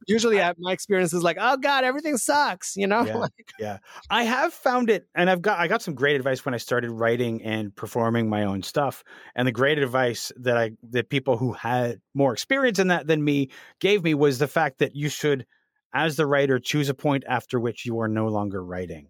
[0.06, 2.76] usually I, my experience is like, oh god, everything sucks.
[2.76, 3.78] You know, yeah, like, yeah.
[4.10, 6.90] I have found it, and I've got I got some great advice when I started
[6.90, 9.04] writing and performing my own stuff.
[9.34, 13.22] And the great advice that I that people who had more experience in that than
[13.22, 15.46] me gave me was the fact that you should
[15.92, 19.08] as the writer, choose a point after which you are no longer writing.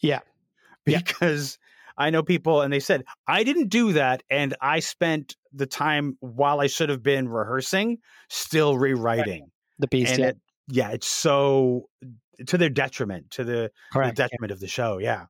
[0.00, 0.20] Yeah.
[0.86, 1.58] Because
[1.98, 2.04] yeah.
[2.04, 4.22] I know people and they said, I didn't do that.
[4.28, 9.50] And I spent the time while I should have been rehearsing still rewriting right.
[9.78, 10.10] the piece.
[10.10, 10.26] And yeah.
[10.26, 10.36] It,
[10.68, 10.90] yeah.
[10.90, 11.88] It's so
[12.48, 14.52] to their detriment, to the, the detriment yeah.
[14.52, 14.98] of the show.
[14.98, 15.24] Yeah.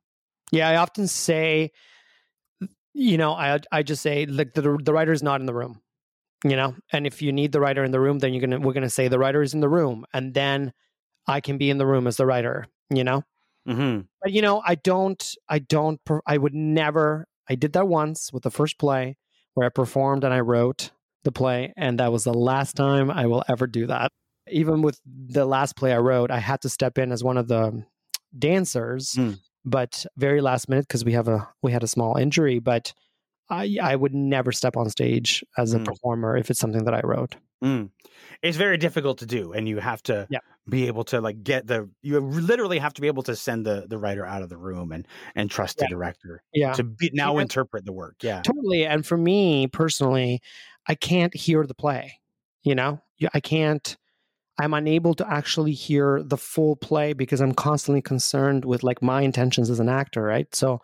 [0.51, 0.67] Yeah.
[0.67, 1.71] I often say,
[2.93, 5.79] you know, I I just say like the the writer is not in the room
[6.45, 8.73] you know and if you need the writer in the room then you're gonna we're
[8.73, 10.71] gonna say the writer is in the room and then
[11.27, 13.23] i can be in the room as the writer you know
[13.67, 14.01] mm-hmm.
[14.21, 18.43] but you know i don't i don't i would never i did that once with
[18.43, 19.17] the first play
[19.55, 20.91] where i performed and i wrote
[21.23, 24.11] the play and that was the last time i will ever do that
[24.47, 27.47] even with the last play i wrote i had to step in as one of
[27.47, 27.83] the
[28.37, 29.35] dancers mm.
[29.63, 32.93] but very last minute because we have a we had a small injury but
[33.49, 35.85] I, I would never step on stage as a mm.
[35.85, 37.35] performer if it's something that I wrote.
[37.63, 37.89] Mm.
[38.41, 40.39] It's very difficult to do, and you have to yeah.
[40.67, 41.89] be able to like get the.
[42.01, 44.91] You literally have to be able to send the the writer out of the room
[44.91, 45.85] and and trust yeah.
[45.85, 46.43] the director.
[46.53, 47.43] Yeah, to be, now yeah.
[47.43, 48.15] interpret the work.
[48.21, 48.85] Yeah, totally.
[48.85, 50.41] And for me personally,
[50.87, 52.19] I can't hear the play.
[52.63, 52.99] You know,
[53.33, 53.95] I can't.
[54.57, 59.21] I'm unable to actually hear the full play because I'm constantly concerned with like my
[59.21, 60.53] intentions as an actor, right?
[60.55, 60.81] So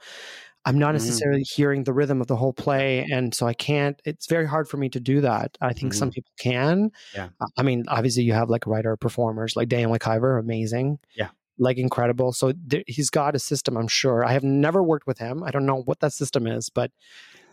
[0.65, 1.05] I'm not mm-hmm.
[1.05, 1.55] necessarily mm.
[1.55, 3.07] hearing the rhythm of the whole play.
[3.11, 5.57] And so I can't, it's very hard for me to do that.
[5.59, 5.99] I think mm-hmm.
[5.99, 6.91] some people can.
[7.15, 7.29] Yeah.
[7.57, 10.99] I mean, obviously, you have like writer performers like Daniel MacIvor, amazing.
[11.15, 11.29] Yeah.
[11.57, 12.31] Like incredible.
[12.31, 14.23] So th- he's got a system, I'm sure.
[14.23, 15.43] I have never worked with him.
[15.43, 16.91] I don't know what that system is, but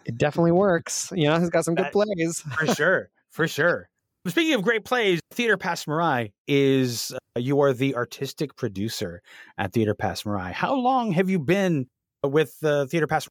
[0.05, 1.13] it definitely works.
[1.15, 2.41] You know, he's got some good plays.
[2.59, 3.11] for sure.
[3.31, 3.89] For sure.
[4.27, 9.23] Speaking of great plays, Theater Passe Muraille is uh, you are the artistic producer
[9.57, 10.53] at Theater Passe Muraille.
[10.53, 11.87] How long have you been
[12.25, 13.29] with uh, Theater Pass?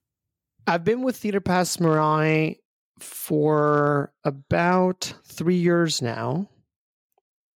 [0.65, 2.57] I've been with Theater Passe Muraille
[2.99, 6.49] for about three years now.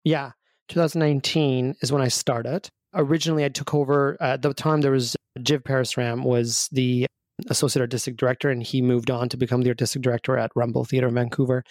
[0.04, 0.32] Yeah,
[0.70, 2.70] 2019 is when I started.
[2.94, 4.18] Originally, I took over.
[4.20, 7.06] Uh, at the time, there was Jiv Parasram was the
[7.50, 11.08] associate artistic director, and he moved on to become the artistic director at Rumble Theater
[11.08, 11.63] in Vancouver.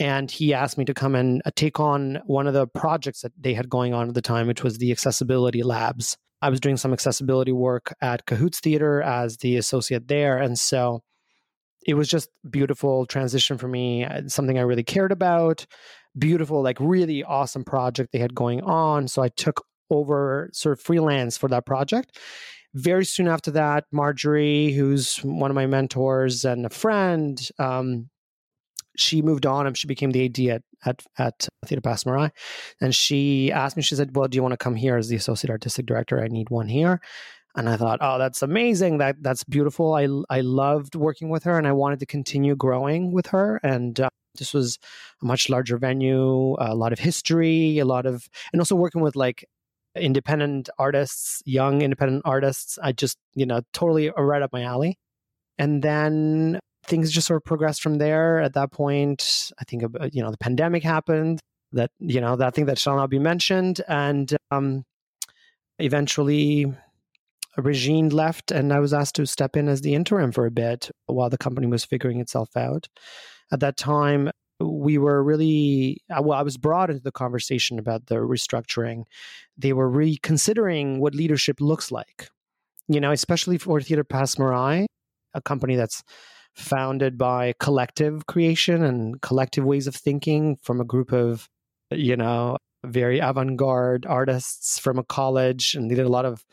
[0.00, 3.32] And he asked me to come and uh, take on one of the projects that
[3.38, 6.16] they had going on at the time, which was the accessibility labs.
[6.40, 10.38] I was doing some accessibility work at Cahoots Theater as the associate there.
[10.38, 11.02] And so
[11.84, 15.66] it was just beautiful transition for me, uh, something I really cared about.
[16.16, 19.08] Beautiful, like really awesome project they had going on.
[19.08, 22.18] So I took over sort of freelance for that project.
[22.74, 28.10] Very soon after that, Marjorie, who's one of my mentors and a friend, um,
[28.98, 32.30] she moved on and she became the AD at at, at Theater Passe Muraille.
[32.80, 35.16] And she asked me, she said, Well, do you want to come here as the
[35.16, 36.22] associate artistic director?
[36.22, 37.00] I need one here.
[37.56, 38.98] And I thought, oh, that's amazing.
[38.98, 39.94] That that's beautiful.
[39.94, 43.58] I I loved working with her, and I wanted to continue growing with her.
[43.64, 44.78] And uh, this was
[45.22, 49.16] a much larger venue, a lot of history, a lot of, and also working with
[49.16, 49.44] like
[49.96, 52.78] independent artists, young independent artists.
[52.82, 54.98] I just, you know, totally right up my alley.
[55.58, 58.40] And then things just sort of progressed from there.
[58.40, 61.40] At that point, I think you know the pandemic happened.
[61.72, 64.84] That you know that thing that shall not be mentioned, and um,
[65.78, 66.72] eventually
[67.56, 70.90] Regine left, and I was asked to step in as the interim for a bit
[71.06, 72.88] while the company was figuring itself out.
[73.52, 78.06] At that time, we were really uh, well i was brought into the conversation about
[78.06, 79.04] the restructuring
[79.56, 82.28] they were reconsidering what leadership looks like
[82.88, 84.86] you know especially for theater muraille
[85.34, 86.02] a company that's
[86.58, 91.48] founded by collective creation and collective ways of thinking from a group of
[91.90, 96.44] you know very avant-garde artists from a college and they did a lot of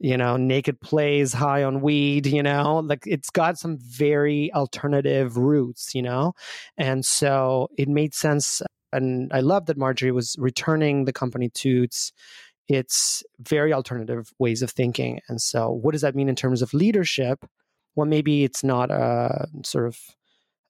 [0.00, 5.36] you know, naked plays high on weed, you know, like it's got some very alternative
[5.36, 6.34] roots, you know?
[6.76, 8.60] And so it made sense.
[8.92, 12.12] And I love that Marjorie was returning the company to its
[12.66, 15.20] its very alternative ways of thinking.
[15.28, 17.44] And so what does that mean in terms of leadership?
[17.96, 19.98] Well, maybe it's not a sort of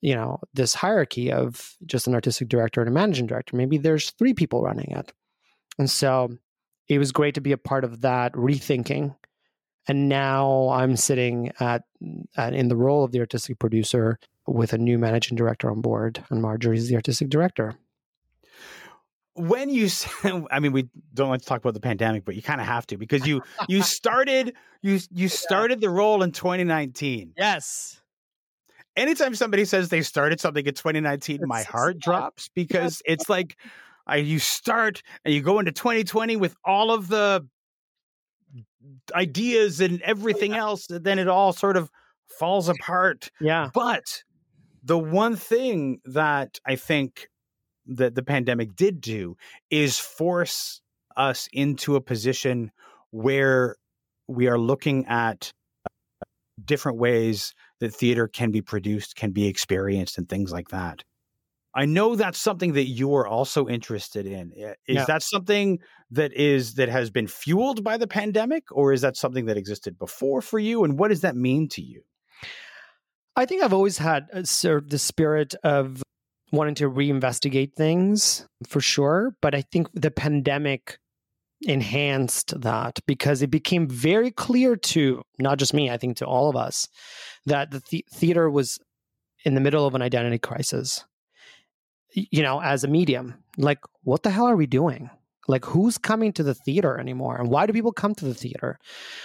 [0.01, 4.11] you know this hierarchy of just an artistic director and a managing director maybe there's
[4.11, 5.15] three people running it
[5.79, 6.31] and so
[6.89, 9.15] it was great to be a part of that rethinking.
[9.87, 14.73] And now I'm sitting at, mm, at in the role of the artistic producer with
[14.73, 17.75] a new managing director on board, and Marjorie is the artistic director.
[19.35, 19.89] When you,
[20.51, 22.87] I mean, we don't like to talk about the pandemic, but you kind of have
[22.89, 27.35] to because you you started you you started the role in 2019.
[27.37, 28.01] Yes.
[28.97, 33.57] Anytime somebody says they started something in 2019, my heart drops because it's like
[34.09, 37.45] uh, you start and you go into 2020 with all of the
[39.15, 40.59] ideas and everything yeah.
[40.59, 41.91] else, and then it all sort of
[42.39, 43.31] falls apart.
[43.41, 43.71] Yeah.
[43.73, 44.23] But
[44.83, 47.29] the one thing that I think
[47.87, 49.37] that the pandemic did do
[49.71, 50.81] is force
[51.17, 52.71] us into a position
[53.11, 53.77] where
[54.27, 55.53] we are looking at
[56.65, 61.03] different ways that theater can be produced, can be experienced, and things like that.
[61.77, 64.53] I know that's something that you are also interested in.
[64.53, 65.05] Is yeah.
[65.07, 65.81] that something
[66.13, 69.99] that is that has been fueled by the pandemic, or is that something that existed
[69.99, 70.85] before for you?
[70.85, 72.03] And what does that mean to you?
[73.37, 76.01] I think I've always had a, sort of the spirit of
[76.55, 80.99] wanting to reinvestigate things for sure, but I think the pandemic
[81.63, 86.51] enhanced that because it became very clear to not just me, I think to all
[86.51, 86.89] of us,
[87.47, 88.79] that the, the theater was
[89.45, 91.05] in the middle of an identity crisis
[92.15, 93.35] you know, as a medium.
[93.57, 95.11] Like, what the hell are we doing?
[95.47, 97.37] Like, who's coming to the theater anymore?
[97.37, 98.79] And why do people come to the theater?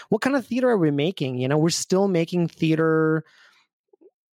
[0.09, 1.37] What kind of theater are we making?
[1.37, 3.23] You know, we're still making theater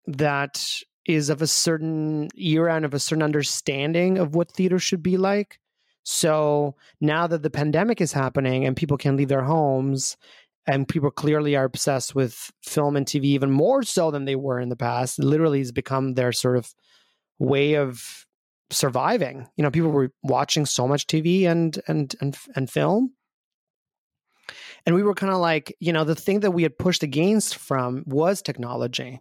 [0.06, 0.64] that
[1.06, 5.16] is of a certain era and of a certain understanding of what theater should be
[5.16, 5.58] like.
[6.02, 10.16] So now that the pandemic is happening and people can leave their homes
[10.66, 14.60] and people clearly are obsessed with film and TV even more so than they were
[14.60, 16.74] in the past, literally has become their sort of
[17.38, 18.26] way of
[18.70, 19.46] surviving.
[19.56, 23.12] You know, people were watching so much TV and and and and film.
[24.86, 27.56] And we were kind of like, you know, the thing that we had pushed against
[27.56, 29.20] from was technology.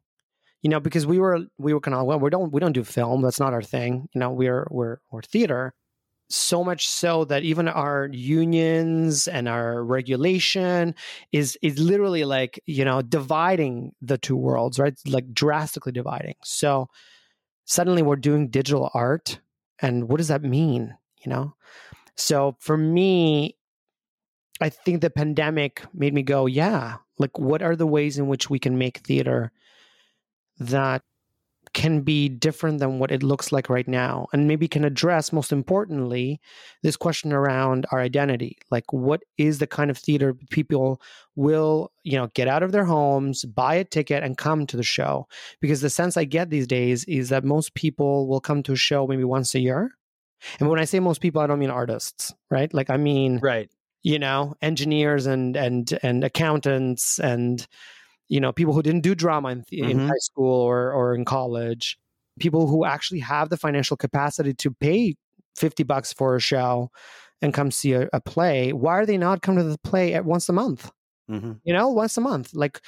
[0.64, 2.84] You know, because we were we were kind of well, we don't we don't do
[2.84, 3.22] film.
[3.22, 4.10] That's not our thing.
[4.16, 5.74] You know, we're we're we're theater.
[6.30, 10.96] So much so that even our unions and our regulation
[11.32, 14.98] is is literally like you know dividing the two worlds, right?
[15.06, 16.36] Like drastically dividing.
[16.44, 16.88] So
[17.66, 19.40] suddenly we're doing digital art
[19.82, 21.54] and what does that mean you know
[22.16, 23.56] so for me
[24.62, 28.50] i think the pandemic made me go yeah like what are the ways in which
[28.50, 29.52] we can make theater
[30.70, 31.02] that
[31.74, 35.52] can be different than what it looks like right now and maybe can address most
[35.52, 36.40] importantly
[36.84, 38.58] this question around our identity.
[38.70, 41.02] Like what is the kind of theater people
[41.36, 44.84] will you know get out of their homes buy a ticket and come to the
[44.84, 45.28] show?
[45.62, 48.78] Because the sense i get these days is that most people will come to a
[48.78, 49.92] show maybe once a year
[50.60, 52.74] and when i say most people i don't mean artists right?
[52.74, 53.70] Like i mean right.
[54.04, 57.66] you know engineers and and and accountants and
[58.30, 59.90] you know people who didn't do drama in, mm-hmm.
[59.90, 61.98] in high school or or in college
[62.40, 65.16] people who actually have the financial capacity to pay
[65.56, 66.90] 50 bucks for a show
[67.42, 70.26] and come see a, a play why are they not come to the play at
[70.26, 70.92] once a month
[71.30, 71.54] mm-hmm.
[71.64, 72.82] you know once a month like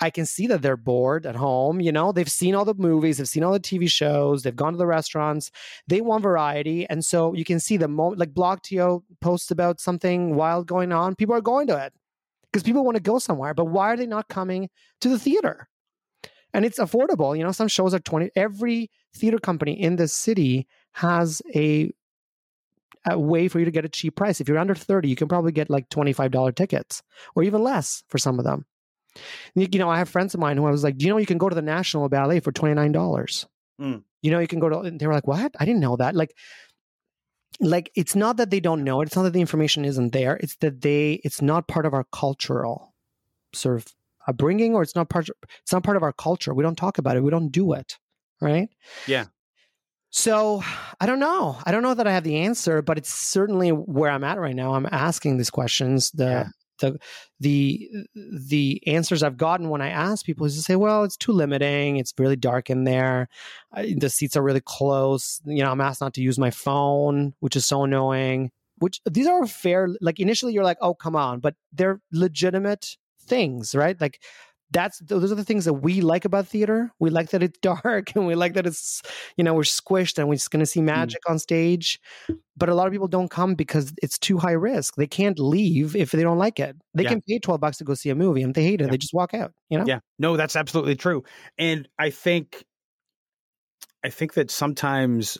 [0.00, 1.78] I can see that they're bored at home.
[1.78, 4.72] You know, they've seen all the movies, they've seen all the TV shows, they've gone
[4.72, 5.50] to the restaurants.
[5.88, 8.18] They want variety, and so you can see the moment.
[8.18, 11.92] Like Blogto posts about something wild going on, people are going to it
[12.54, 13.52] because people want to go somewhere.
[13.52, 15.68] But why are they not coming to the theater?
[16.52, 17.36] And it's affordable.
[17.36, 18.30] You know, some shows are 20.
[18.36, 21.90] Every theater company in the city has a,
[23.10, 24.40] a way for you to get a cheap price.
[24.40, 27.02] If you're under 30, you can probably get like $25 tickets
[27.34, 28.64] or even less for some of them.
[29.56, 31.26] You know, I have friends of mine who I was like, "Do you know you
[31.26, 33.46] can go to the National Ballet for twenty nine dollars?
[33.80, 34.02] Mm.
[34.22, 35.54] You know, you can go to." They were like, "What?
[35.60, 36.34] I didn't know that." Like,
[37.60, 39.06] like it's not that they don't know it.
[39.06, 40.36] It's not that the information isn't there.
[40.36, 41.20] It's that they.
[41.24, 42.94] It's not part of our cultural
[43.52, 43.86] sort of
[44.26, 45.28] upbringing, or it's not part.
[45.62, 46.54] It's not part of our culture.
[46.54, 47.22] We don't talk about it.
[47.22, 47.98] We don't do it.
[48.40, 48.68] Right.
[49.06, 49.26] Yeah.
[50.10, 50.62] So
[51.00, 51.58] I don't know.
[51.64, 54.54] I don't know that I have the answer, but it's certainly where I'm at right
[54.54, 54.74] now.
[54.74, 56.10] I'm asking these questions.
[56.12, 56.48] The Yeah.
[56.78, 56.98] The
[57.40, 61.32] the the answers I've gotten when I ask people is to say, "Well, it's too
[61.32, 61.96] limiting.
[61.96, 63.28] It's really dark in there.
[63.72, 65.40] I, the seats are really close.
[65.44, 69.28] You know, I'm asked not to use my phone, which is so annoying." Which these
[69.28, 69.88] are fair.
[70.00, 74.00] Like initially, you're like, "Oh, come on," but they're legitimate things, right?
[74.00, 74.20] Like
[74.70, 76.90] that's those are the things that we like about theater.
[76.98, 79.02] We like that it's dark and we like that it's
[79.36, 80.86] you know we're squished and we're just going to see hmm.
[80.86, 82.00] magic on stage.
[82.56, 84.94] But a lot of people don't come because it's too high risk.
[84.96, 86.76] They can't leave if they don't like it.
[86.94, 87.10] They Yeah.
[87.10, 88.90] can pay twelve bucks to go see a movie, and they hate it, Yeah.
[88.90, 89.52] they just walk out.
[89.70, 89.84] You know?
[89.86, 90.00] Yeah.
[90.18, 91.24] No, that's absolutely true.
[91.58, 92.64] And I think
[94.04, 95.38] I think that sometimes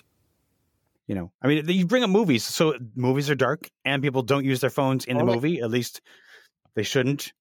[1.07, 4.45] you know, I mean, you bring up movies, so movies are dark and people don't
[4.45, 5.37] use their phones in the Totally.
[5.37, 5.61] movie.
[5.61, 6.01] At least
[6.75, 7.33] they shouldn't.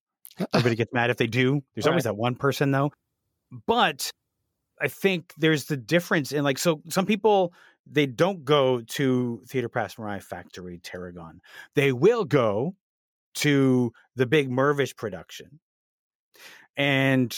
[0.52, 1.62] Everybody gets mad if they do.
[1.74, 2.90] There's always that one person though.
[3.66, 4.10] But
[4.80, 7.52] I think there's the difference in like so some people
[7.86, 11.40] they don't go to Theater Passe Muraille Factory Tarragon.
[11.74, 12.74] They will go
[13.36, 15.60] to the big Mirvish production.
[16.76, 17.36] And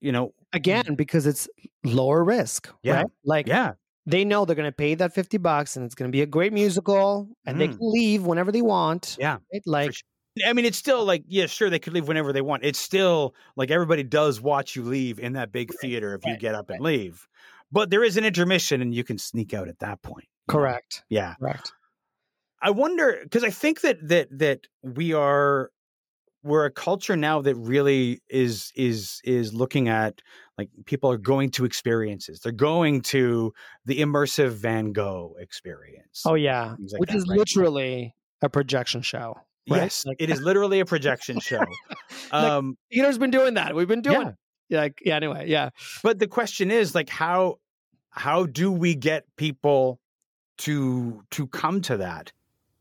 [0.00, 1.48] you know, Again, because it's
[1.84, 2.68] lower risk.
[2.82, 2.96] Yeah.
[2.96, 3.06] Right?
[3.24, 3.72] Like yeah,
[4.06, 6.26] they know they're going to pay that fifty bucks, and it's going to be a
[6.26, 7.78] great musical, and they Mm.
[7.78, 9.16] can leave whenever they want.
[9.18, 9.38] yeah.
[9.52, 9.62] Right?
[9.66, 10.02] Like sure.
[10.44, 12.64] I mean, it's still like, yeah, sure, they could leave whenever they want.
[12.64, 16.54] It's still like everybody does watch you leave in that big theater if you get
[16.54, 17.26] up and leave.
[17.72, 20.26] But there is an intermission and you can sneak out at that point.
[20.48, 21.04] correct.
[21.08, 21.34] Yeah.
[21.38, 21.72] Correct.
[22.62, 25.70] I wonder because I think that that that we are
[26.42, 30.22] we're a culture now that really is is is looking at
[30.56, 32.40] like people are going to experiences.
[32.40, 33.52] They're going to
[33.84, 36.22] the immersive Van Gogh experience.
[36.24, 37.38] Oh yeah, like which that, is right?
[37.38, 39.36] literally a projection show.
[39.68, 39.82] Right?
[39.82, 41.64] yes, Like- it is literally a projection show.
[42.32, 43.74] Um, Theater's been doing that.
[43.74, 44.34] We've been doing.
[44.68, 45.16] Yeah, like yeah.
[45.16, 45.70] Anyway, yeah.
[46.02, 47.58] but the question is like how
[48.16, 50.00] how do we get people
[50.58, 52.32] to to come to that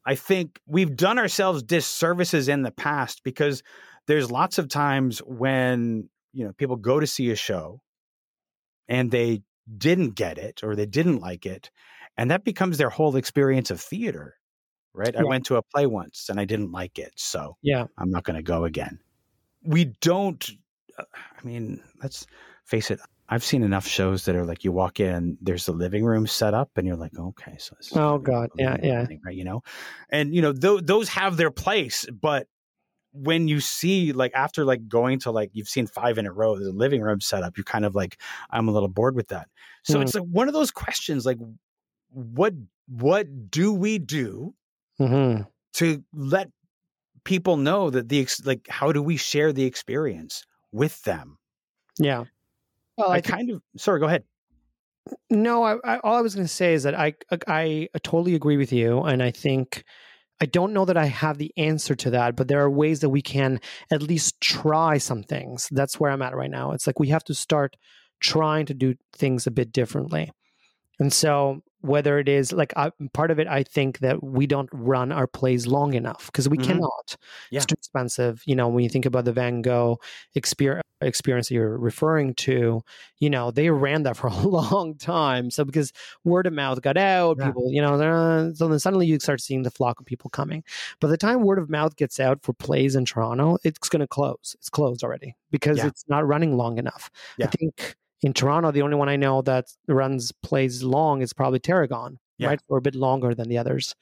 [0.05, 3.61] i think we've done ourselves disservices in the past because
[4.07, 7.81] there's lots of times when you know people go to see a show
[8.87, 9.41] and they
[9.77, 11.69] didn't get it or they didn't like it
[12.17, 14.35] and that becomes their whole experience of theater
[14.95, 17.85] right i went to a play once and i didn't like it so Yeah.
[17.97, 18.99] I'm not going to go again.
[19.63, 20.49] We don't,
[20.99, 22.27] uh, I mean, let's
[22.65, 22.99] face it.
[23.29, 26.53] I've seen enough shows that are like you walk in there's the living room set
[26.53, 28.49] up and you're like, okay, so this Oh, God.
[28.57, 29.05] Yeah, yeah.
[29.05, 29.35] thing, right?
[29.35, 29.63] You know,
[30.09, 32.47] and you know, th- those have their place, but
[33.13, 36.59] when you see like after like going to like you've seen five in a row,
[36.59, 38.19] the living room set up, you're kind of like,
[38.51, 39.47] I'm a little bored with that.
[39.83, 40.03] So Hmm.
[40.03, 41.39] it's like one of those questions, like,
[42.09, 42.53] what
[42.87, 44.53] what do we do
[44.97, 45.41] hmm
[45.73, 46.49] to let
[47.23, 51.37] people know that the like how do we share the experience with them
[51.99, 52.25] Yeah.
[52.97, 54.23] Well, i, I, think- kind of sorry go ahead
[55.29, 55.63] no.
[55.63, 58.57] I, I all I was going to say is that I, I I totally agree
[58.57, 59.83] with you, and I think
[60.41, 63.09] I don't know that I have the answer to that, but there are ways that
[63.09, 63.59] we can
[63.91, 65.69] at least try some things.
[65.71, 66.71] That's where I'm at right now.
[66.71, 67.75] It's like we have to start
[68.19, 70.31] trying to do things a bit differently.
[70.99, 74.69] And so, whether it is like I, part of it, I think that we don't
[74.73, 76.63] run our plays long enough because we Mhm.
[76.65, 77.17] cannot.
[77.51, 77.57] Yeah.
[77.57, 78.41] It's too expensive.
[78.45, 79.99] You know, when you think about the Van Gogh
[80.35, 82.81] experience, experience that you're referring to,
[83.19, 85.51] you know, they ran that for a long time.
[85.51, 85.91] So because
[86.23, 87.47] word of mouth got out, Yeah.
[87.47, 90.63] people, you know, uh, so then suddenly you start seeing the flock of people coming.
[91.01, 94.07] By the time word of mouth gets out for plays in Toronto, it's going to
[94.07, 94.55] close.
[94.57, 95.87] It's closed already because Yeah.
[95.87, 97.11] it's not running long enough.
[97.41, 97.95] I think
[98.25, 102.47] in Toronto, the only one I know that runs plays long is probably Tarragon, Yeah.
[102.47, 102.59] right?
[102.67, 103.95] For a bit longer than the others.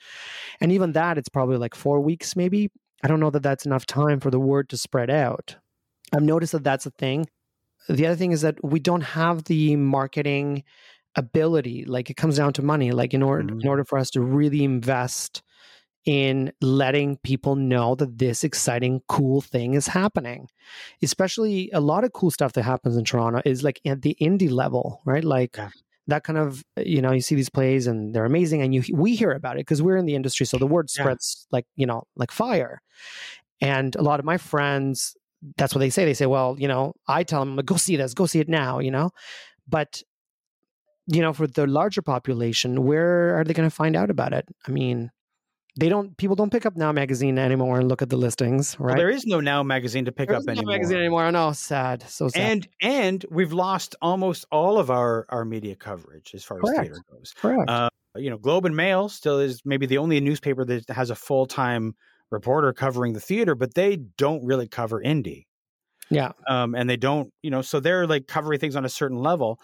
[0.61, 2.71] And even that, it's probably like four weeks, maybe.
[3.03, 5.57] I don't know that that's enough time for the word to spread out.
[6.15, 7.27] I've noticed that that's a thing.
[7.89, 10.63] The other thing is that we don't have the marketing
[11.15, 11.83] ability.
[11.83, 12.91] Like it comes down to money.
[12.91, 13.61] Like in order Mhm.
[13.61, 15.43] in order for us to really invest
[16.05, 20.49] in letting people know that this exciting, cool thing is happening.
[21.01, 24.51] Especially a lot of cool stuff that happens in Toronto is like at the indie
[24.51, 25.23] level, right?
[25.23, 25.69] Like Yeah.
[26.07, 29.15] that kind of, you know, you see these plays and they're amazing and you we
[29.15, 30.45] hear about it because we're in the industry.
[30.45, 31.03] So the word Yeah.
[31.03, 32.81] spreads like, you know, like fire.
[33.61, 35.15] And a lot of my friends,
[35.57, 36.03] that's what they say.
[36.03, 38.79] They say, well, you know, I tell them, go see this, go see it now,
[38.79, 39.11] you know?
[39.69, 40.03] But,
[41.07, 44.45] you know, for the larger population, where are they going to find out about it?
[44.67, 45.11] I mean,
[45.79, 48.89] they don't people don't pick up Now magazine anymore and look at the listings, right?
[48.89, 50.73] Well, there is no Now magazine to pick There up is no anymore.
[50.73, 51.23] magazine anymore.
[51.23, 52.41] I know, sad, so sad.
[52.41, 56.97] And and we've lost almost all of our our media coverage as far as theater
[57.11, 57.33] goes.
[57.41, 57.69] Correct.
[57.69, 61.15] Uh, you know, Globe and Mail still is maybe the only newspaper that has a
[61.15, 61.95] full time
[62.29, 65.45] reporter covering the theater, but they don't really cover indie.
[66.09, 69.17] yeah, Um, and they don't, you know, so they're like covering things on a certain
[69.17, 69.59] level.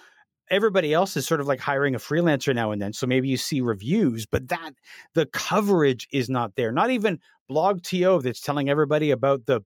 [0.50, 2.94] Everybody else is sort of like hiring a freelancer now and then.
[2.94, 4.72] So maybe you see reviews, but that
[5.14, 6.72] the coverage is not there.
[6.72, 7.20] Not even
[7.50, 9.62] blogTO that's telling everybody about the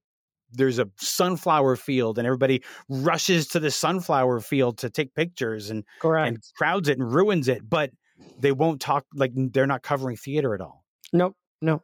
[0.56, 5.84] there's a sunflower field and everybody rushes to the sunflower field to take pictures and
[6.00, 6.28] correct.
[6.28, 7.92] and crowds it and ruins it, but
[8.40, 10.86] they won't talk like they're not covering theater at all.
[11.12, 11.82] Nope, no.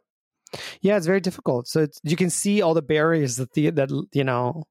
[0.82, 1.68] Yeah, it's very difficult.
[1.68, 4.64] So it's, you can see all the barriers that the that you know,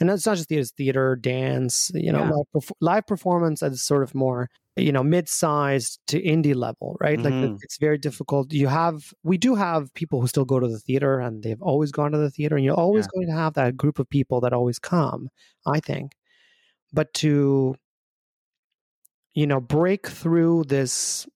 [0.00, 2.30] and it's not just theater, theater, dance, you know, Yeah.
[2.30, 7.20] live, perf- live performance is sort of more you know mid-sized to indie level, right?
[7.20, 7.54] Like Mhm.
[7.56, 8.52] it- it's very difficult.
[8.52, 11.90] You have we do have people who still go to the theater, and they've always
[11.92, 13.10] gone to the theater, and you're always Yeah.
[13.16, 15.30] going to have that group of people that always come.
[15.66, 16.12] I think,
[16.92, 17.74] but to
[19.34, 21.26] you know break through this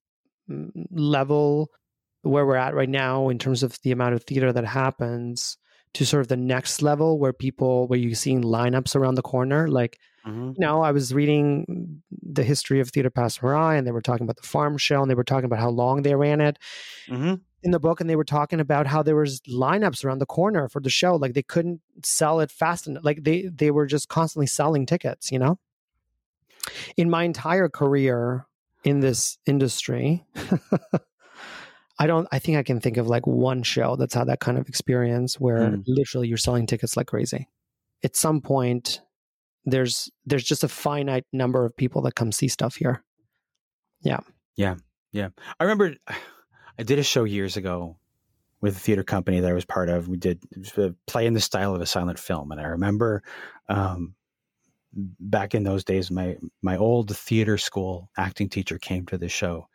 [0.50, 1.70] mm, level
[2.22, 5.56] where we're at right now in terms of the amount of theater that happens
[5.94, 9.68] to sort of the next level where people where you're seeing lineups around the corner
[9.68, 10.50] like Mm-hmm.
[10.50, 14.22] you know i was reading the history of theater Passe Muraille, and they were talking
[14.22, 16.60] about the farm show and they were talking about how long they ran it
[17.08, 17.34] Mm-hmm.
[17.64, 20.68] in the book and they were talking about how there was lineups around the corner
[20.68, 24.08] for the show like they couldn't sell it fast enough like they they were just
[24.08, 25.58] constantly selling tickets you know
[26.96, 28.46] in my entire career
[28.84, 30.24] in this industry
[32.02, 34.58] i don't i think i can think of like one show that's had that kind
[34.58, 35.80] of experience where Hmm.
[35.86, 37.48] literally you're selling tickets like crazy
[38.04, 39.00] at some point
[39.64, 43.02] there's there's just a finite number of people that come see stuff here
[44.02, 44.20] Yeah.
[44.56, 44.76] Yeah.
[45.12, 45.28] Yeah.
[45.60, 45.94] I remember
[46.78, 47.96] I did a show years ago
[48.60, 50.08] with a theater company that I was part of.
[50.08, 50.42] We did
[51.06, 53.22] play in the style of a silent film, and I remember
[53.68, 54.14] um,
[55.20, 59.68] back in those days, my my old theater school acting teacher came to the show,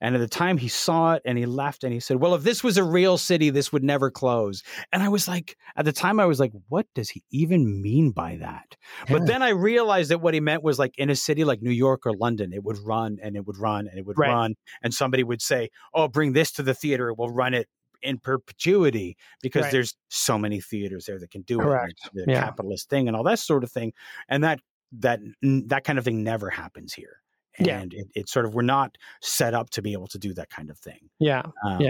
[0.00, 2.42] and at the time he saw it and he left and he said, "Well, if
[2.42, 4.62] this was a real city, this would never close."
[4.92, 8.10] And I was like, at the time, I was like, "What does he even mean
[8.10, 8.76] by that?"
[9.10, 11.70] But then I realized that what he meant was like in a city like New
[11.70, 14.30] York or London, it would run and it would run and it would Right.
[14.34, 17.12] run, and somebody would say, "Oh, bring this to the theater.
[17.14, 17.68] We'll run it."
[18.02, 19.70] In perpetuity, because Right.
[19.70, 21.82] there's so many theaters there that can do it, Correct.
[21.82, 22.34] it's the Yeah.
[22.34, 23.94] capitalist thing, and all that sort of thing,
[24.28, 24.60] and that
[24.92, 27.22] that that kind of thing never happens here,
[27.58, 27.82] and Yeah.
[28.00, 30.70] it, it's sort of we're not set up to be able to do that kind
[30.70, 31.10] of thing.
[31.18, 31.80] yeah Um,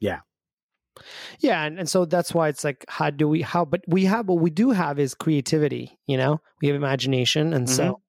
[0.00, 0.20] Yeah.
[1.38, 4.28] Yeah, and, and so that's why it's like, how do we how but we have
[4.28, 6.40] what we do have is creativity, you know?
[6.60, 7.52] We have imagination.
[7.52, 8.00] And so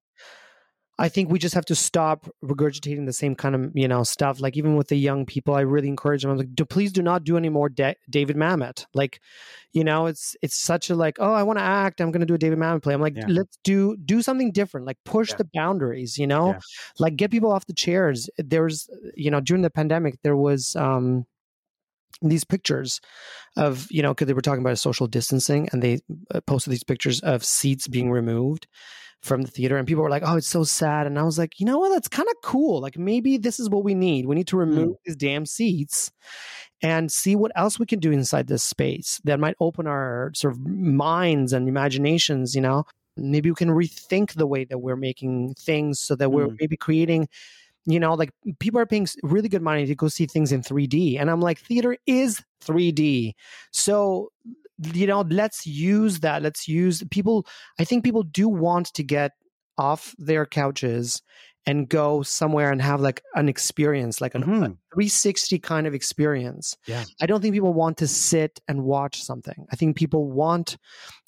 [1.00, 4.40] I think we just have to stop regurgitating the same kind of, you know, stuff.
[4.40, 6.30] Like even with the young people, I really encourage them.
[6.30, 8.84] I'm like, do, please do not do any more Da- David Mamet.
[8.94, 9.20] Like,
[9.72, 12.00] you know, it's it's such a like, oh, I want to act.
[12.00, 12.92] I'm going to do a David Mamet play.
[12.94, 13.24] I'm like, Yeah.
[13.28, 14.86] let's do do something different.
[14.86, 15.36] Like push Yeah.
[15.38, 16.18] the boundaries.
[16.18, 16.58] You know, Yeah.
[16.98, 18.28] like get people off the chairs.
[18.36, 20.76] There was, you know, during the pandemic, there was.
[20.76, 21.26] um
[22.22, 23.00] these pictures
[23.56, 26.00] of you know because they were talking about social distancing and they
[26.34, 28.66] uh, posted these pictures of seats being removed
[29.22, 31.06] from the theater and people were like oh it's so sad.
[31.06, 31.90] And i was like you know what?
[31.90, 32.80] That's kind of cool.
[32.80, 34.26] Like maybe this is what we need.
[34.26, 36.10] We need to remove these damn seats
[36.82, 40.54] and see what else we can do inside this space that might open our sort
[40.54, 42.84] of minds and imaginations you know?
[43.16, 46.56] Maybe we can rethink the way that we're making things so that we're Mm.
[46.60, 47.28] maybe creating
[47.86, 51.18] you know like people are paying really good money to go see things in 3d
[51.18, 53.32] and i'm like theater is 3d
[53.72, 54.30] so
[54.94, 57.46] you know let's use that let's use people
[57.78, 59.32] i think people do want to get
[59.78, 61.22] off their couches
[61.66, 64.76] and go somewhere and have like an experience like an Mhm.
[64.94, 66.74] 360 kind of experience.
[66.88, 67.04] Yeah.
[67.20, 69.66] I don't think people want to sit and watch something.
[69.70, 70.78] I think people want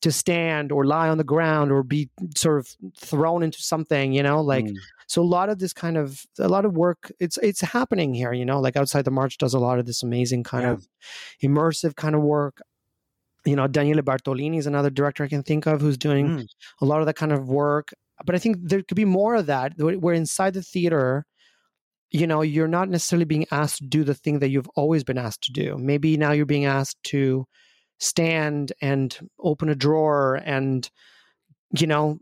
[0.00, 2.66] to stand or lie on the ground or be sort of
[2.98, 4.76] thrown into something, you know, like Mm.
[5.06, 8.32] so a lot of this kind of a lot of work it's it's happening here,
[8.32, 10.72] you know, like outside the march does a lot of this amazing kind Yeah.
[10.72, 10.88] of
[11.42, 12.62] immersive kind of work.
[13.44, 16.46] You know, Daniele Bartolini is another director I can think of who's doing Mm.
[16.80, 17.90] a lot of that kind of work.
[18.24, 21.24] But I think there could be more of that where where inside the theater,
[22.10, 25.18] you know, you're not necessarily being asked to do the thing that you've always been
[25.18, 25.76] asked to do.
[25.78, 27.46] Maybe now you're being asked to
[27.98, 30.88] stand and open a drawer and,
[31.76, 32.18] you know,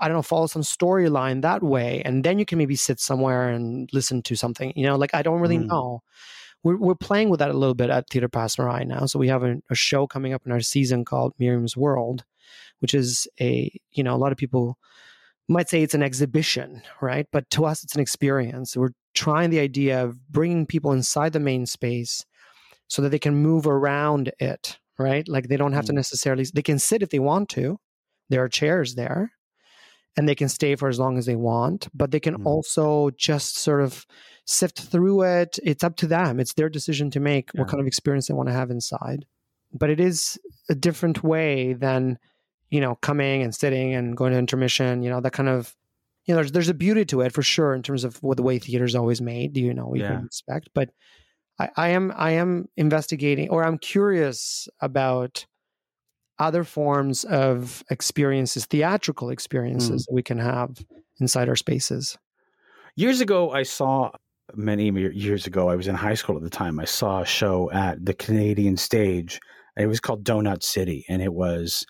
[0.00, 2.02] I don't know, follow some storyline that way.
[2.04, 5.22] And then you can maybe sit somewhere and listen to something, you know, like I
[5.22, 5.66] don't really Mm.
[5.68, 6.00] know.
[6.62, 9.06] We're, we're playing with that a little bit at Theater Passe Muraille now.
[9.06, 12.24] So we have a, a show coming up in our season called Miriam's World,
[12.80, 14.78] which is a, you know, a lot of people
[15.48, 17.26] might say it's an exhibition, right?
[17.30, 18.76] But to us, it's an experience.
[18.76, 22.24] We're trying the idea of bringing people inside the main space
[22.88, 25.26] so that they can move around it, right?
[25.28, 25.88] Like they don't have mm.
[25.88, 27.78] to necessarily, they can sit if they want to.
[28.28, 29.32] There are chairs there
[30.16, 32.46] and they can stay for as long as they want, but they can mm.
[32.46, 34.06] also just sort of
[34.46, 35.58] sift through it.
[35.62, 36.40] It's up to them.
[36.40, 37.60] It's their decision to make yeah.
[37.60, 39.26] what kind of experience they want to have inside.
[39.72, 40.38] But it is
[40.70, 42.18] a different way than,
[42.70, 45.74] you know, coming and sitting and going to intermission, you know, that kind of
[46.26, 48.42] you know, there's there's a beauty to it for sure in terms of what the
[48.42, 49.52] way theater is always made.
[49.52, 50.16] Do you know, you yeah.
[50.16, 50.90] can expect, but
[51.58, 55.46] I, I am I am investigating or I'm curious about
[56.38, 60.06] other forms of experiences, theatrical experiences mm.
[60.06, 60.84] that we can have
[61.20, 62.16] inside our spaces.
[62.94, 64.10] Years ago, I saw
[64.54, 65.68] many years ago.
[65.68, 66.78] I was in high school at the time.
[66.78, 69.40] I saw a show at the Canadian Stage.
[69.76, 71.84] It was called Donut City, and it was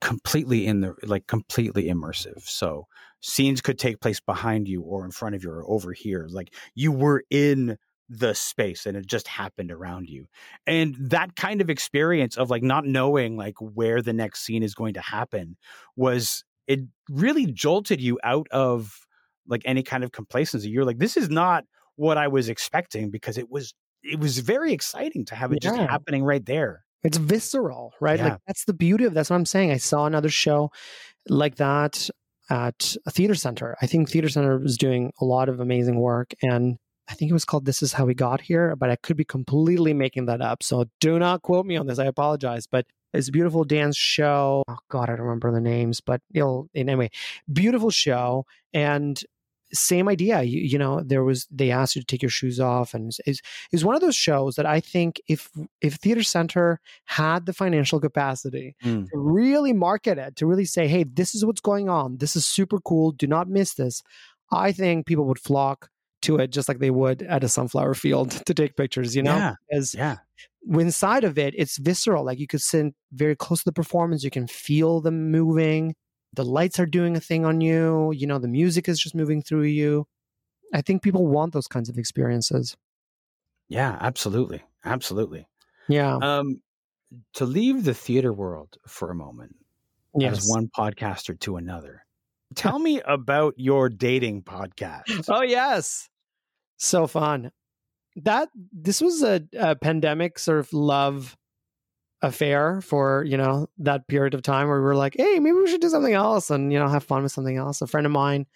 [0.00, 2.42] completely in the like completely immersive.
[2.42, 2.86] So
[3.20, 6.26] scenes could take place behind you or in front of you or over here.
[6.30, 7.76] Like you were in
[8.08, 10.26] the space and it just happened around you.
[10.66, 14.74] And that kind of experience of like not knowing like where the next scene is
[14.74, 15.56] going to happen
[15.96, 16.80] was it
[17.10, 19.06] really jolted you out of
[19.46, 20.70] like any kind of complacency.
[20.70, 21.64] You're like, this is not
[21.96, 25.70] what I was expecting because it was it was very exciting to have it yeah.
[25.70, 26.84] just happening right there.
[27.02, 28.18] It's visceral, right?
[28.18, 28.28] Yeah.
[28.28, 29.70] Like that's the beauty of that's what I'm saying.
[29.70, 30.70] I saw another show
[31.28, 32.08] like that
[32.50, 33.76] at a theater center.
[33.82, 36.78] I think theater center was doing a lot of amazing work and
[37.08, 39.24] I think it was called This Is How We Got Here, but I could be
[39.24, 40.62] completely making that up.
[40.62, 41.98] So do not quote me on this.
[41.98, 42.66] I apologize.
[42.66, 44.62] But it's a beautiful dance show.
[44.68, 47.10] Oh God, I don't remember the names, but you'll anyway,
[47.50, 48.44] beautiful show.
[48.74, 49.22] And
[49.72, 50.42] same idea.
[50.42, 53.40] You, you, know, there was they asked you to take your shoes off, and is
[53.72, 55.50] is one of those shows that I think if
[55.80, 59.06] if Theater Center had the financial capacity mm.
[59.08, 62.46] to really market it, to really say, hey, this is what's going on, this is
[62.46, 64.02] super cool, do not miss this.
[64.50, 65.90] I think people would flock
[66.22, 69.14] to it just like they would at a sunflower field to take pictures.
[69.14, 70.16] You know, yeah, because yeah.
[70.68, 72.24] inside of it, it's visceral.
[72.24, 75.94] Like you could sit very close to the performance, you can feel them moving
[76.34, 79.42] the lights are doing a thing on you you know the music is just moving
[79.42, 80.06] through you
[80.74, 82.76] i think people want those kinds of experiences
[83.68, 85.46] yeah absolutely absolutely
[85.88, 86.60] yeah um
[87.32, 89.56] to leave the theater world for a moment
[90.14, 90.38] yes.
[90.38, 92.04] as one podcaster to another
[92.54, 95.28] tell me about your dating podcast.
[95.28, 96.08] Oh yes.
[96.76, 97.50] So fun.
[98.16, 101.36] That this was a, a pandemic sort of love
[102.20, 105.70] affair for you know that period of time where we were like hey maybe we
[105.70, 107.80] should do something else and you know have fun with something else.
[107.80, 108.46] A friend of mine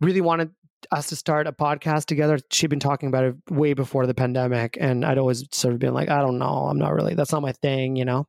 [0.00, 0.50] really wanted
[0.90, 2.38] us to start a podcast together.
[2.50, 5.94] She'd been talking about it way before the pandemic and i'd always sort of been
[5.94, 6.66] like i don't know.
[6.68, 8.26] I'm not really that's not my thing you know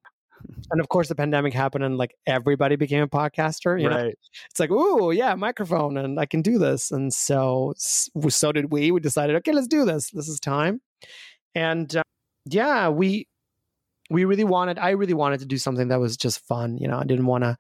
[0.72, 4.06] and of course the pandemic happened and like everybody became a podcaster you right.
[4.06, 4.12] know
[4.50, 6.92] it's like oh yeah microphone and i can do this.
[6.92, 8.92] And so so did we.
[8.92, 10.12] We decided okay let's do this.
[10.12, 10.82] This is time.
[11.56, 12.04] And uh,
[12.46, 13.28] yeah we
[14.10, 16.98] we really wanted i really wanted to do something that was just fun you know?
[16.98, 17.56] I didn't want to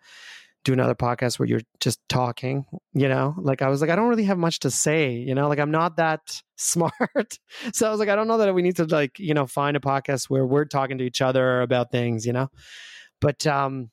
[0.63, 3.35] do another podcast where you're just talking you know?
[3.37, 5.47] Like i was like i don't really have much to say you know?
[5.47, 6.19] Like i'm not that
[6.55, 7.37] smart.
[7.73, 9.75] So i was like i don't know that we need to like you know find
[9.77, 12.47] a podcast where we're talking to each other about things you know?
[13.19, 13.89] But um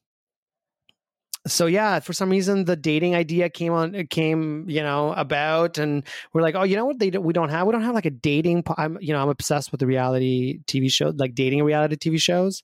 [1.48, 6.04] so yeah, for some reason the dating idea came on came you know about, and
[6.32, 6.98] we're like, oh, you know what?
[6.98, 8.64] They don't, we don't have we don't have like a dating.
[8.76, 12.62] I'm you know I'm obsessed with the reality TV show, like dating reality TV shows.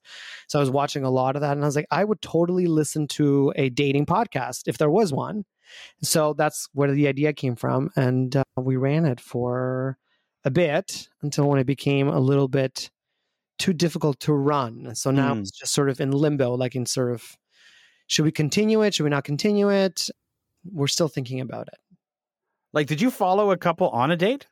[0.48, 2.66] So I was watching a lot of that, and I was like, I would totally
[2.66, 5.44] listen to a dating podcast if there was one.
[6.02, 9.98] So that's where the idea came from, and uh, we ran it for
[10.44, 12.90] a bit until when it became a little bit
[13.58, 14.94] too difficult to run.
[14.94, 15.40] So now mm.
[15.40, 17.36] it's just sort of in limbo, like in sort of
[18.06, 18.94] should we continue it?
[18.94, 20.08] Should we not continue it?
[20.64, 21.78] We're still thinking about it.
[22.72, 24.46] Like, did you follow a couple on a date?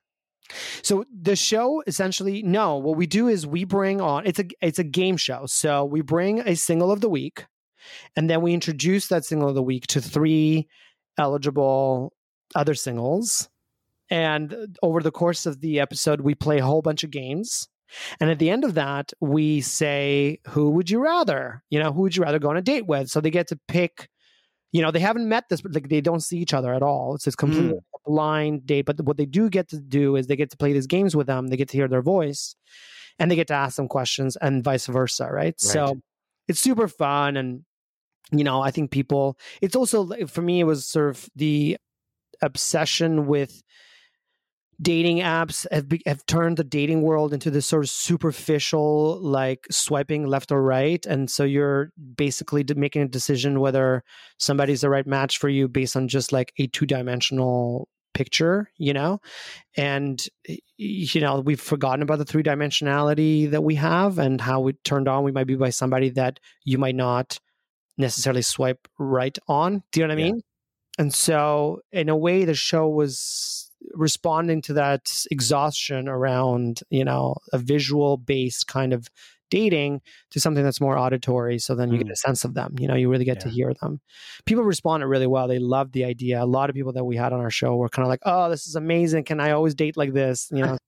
[0.82, 4.78] So the show essentially no, what we do is we bring on it's a it's
[4.78, 5.46] a game show.
[5.46, 7.46] So we bring a single of the week
[8.16, 10.68] and then we introduce that single of the week to three
[11.18, 12.12] eligible
[12.54, 13.48] other singles.
[14.10, 17.68] And over the course of the episode we play a whole bunch of games
[18.20, 21.62] and at the end of that, we say, who would you rather?
[21.70, 23.08] You know, who would you rather go on a date with?
[23.08, 24.08] So they get to pick,
[24.72, 27.14] you know, they haven't met this, but like they don't see each other at all.
[27.14, 27.82] It's this completely mm.
[28.06, 28.86] blind date.
[28.86, 31.26] But what they do get to do is they get to play these games with
[31.26, 31.48] them.
[31.48, 32.56] They get to hear their voice
[33.18, 35.24] and they get to ask them questions and vice versa.
[35.24, 35.34] Right.
[35.34, 35.60] right.
[35.60, 36.00] So
[36.48, 37.36] it's super fun.
[37.36, 37.64] And,
[38.30, 41.76] you know, I think people, it's also, for me, it was sort of the
[42.40, 43.62] obsession with
[44.80, 49.66] dating apps have, be, have turned the dating world into this sort of superficial like
[49.70, 54.02] swiping left or right and so you're basically making a decision whether
[54.38, 59.20] somebody's the right match for you based on just like a two-dimensional picture, you know?
[59.76, 60.22] And,
[60.76, 65.08] you know, we've forgotten about the three dimensionality that we have and how we turned
[65.08, 67.38] on we might be by somebody that you might not
[67.98, 69.82] necessarily swipe right on.
[69.92, 70.36] Do you know what I mean?
[70.36, 70.42] Yeah.
[70.98, 77.36] And so, in a way, the show was responding to that exhaustion around, you know,
[77.52, 79.08] a visual based kind of
[79.52, 81.58] dating to something that's more auditory.
[81.58, 82.04] So then you mm.
[82.04, 82.74] get a sense of them.
[82.78, 83.42] You know, you really get yeah.
[83.42, 84.00] to hear them.
[84.46, 85.46] People responded really well.
[85.46, 86.42] They loved the idea.
[86.42, 88.48] A lot of people that we had on our show were kind of like, "Oh,
[88.48, 89.24] this is amazing!
[89.24, 90.78] Can I always date like this?" You know.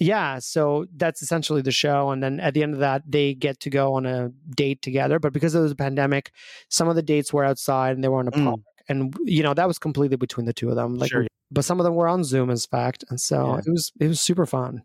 [0.00, 2.10] yeah, so that's essentially the show.
[2.10, 5.20] And then at the end of that, they get to go on a date together.
[5.20, 6.32] But because was a pandemic,
[6.68, 8.44] some of the dates were outside and they were on a mm.
[8.44, 8.60] park.
[8.88, 10.96] And you know that was completely between the two of them.
[10.96, 11.26] Like, sure.
[11.52, 13.58] But some of them were on Zoom, as fact, and so yeah.
[13.58, 14.82] it was it was super fun.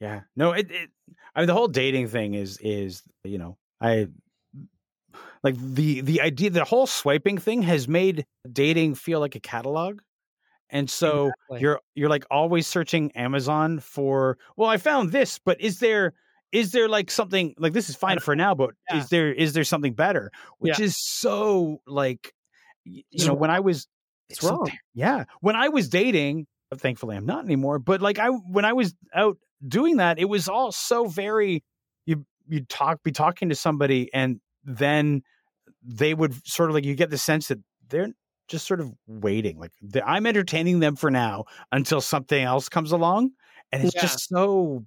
[0.00, 0.20] Yeah.
[0.36, 0.90] No, it, it
[1.34, 4.08] I mean the whole dating thing is is you know, I
[5.42, 10.00] like the the idea the whole swiping thing has made dating feel like a catalog.
[10.70, 11.60] And so exactly.
[11.60, 16.14] you're you're like always searching Amazon for well I found this but is there
[16.50, 18.98] is there like something like this is fine for now but yeah.
[18.98, 20.86] is there is there something better which yeah.
[20.86, 22.32] is so like
[22.84, 23.86] you know when I was
[24.28, 24.70] it's, it's wrong.
[24.94, 25.24] yeah.
[25.40, 28.94] When I was dating uh, thankfully I'm not anymore but like I when I was
[29.14, 31.62] out doing that, it was all so very
[32.06, 35.22] you you talk be talking to somebody and then
[35.82, 37.58] they would sort of like you get the sense that
[37.88, 38.08] they're
[38.48, 39.70] just sort of waiting like
[40.04, 43.30] i'm entertaining them for now until something else comes along
[43.72, 44.02] and it's yeah.
[44.02, 44.84] just so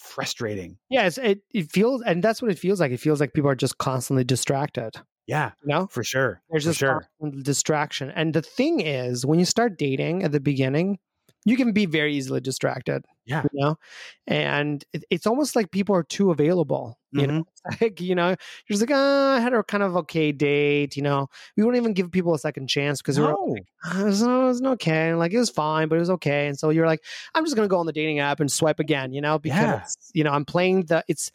[0.00, 0.78] frustrating.
[0.88, 2.90] Yeah it, it feels and that's what it feels like.
[2.90, 6.70] It feels like people are just constantly distracted yeah you know for sure there's for
[6.70, 7.04] just sure.
[7.42, 10.98] distraction and the thing is when you start dating at the beginning
[11.44, 13.04] you can be very easily distracted.
[13.24, 13.42] Yeah.
[13.52, 13.78] You know,
[14.26, 16.98] and it, it's almost like people are too available.
[17.12, 17.36] You mm-hmm.
[17.38, 17.44] know,
[17.80, 18.36] like, you know, you're
[18.68, 20.96] just like, oh, I had a kind of okay date.
[20.96, 23.24] You know, we wouldn't even give people a second chance because no.
[23.24, 25.14] we're like, oh, it, was, it was okay.
[25.14, 26.46] Like, it was fine, but it was okay.
[26.46, 27.04] And so you're like,
[27.34, 29.96] I'm just going to go on the dating app and swipe again, you know, because,
[30.14, 30.18] yeah.
[30.18, 31.30] you know, I'm playing the, it's,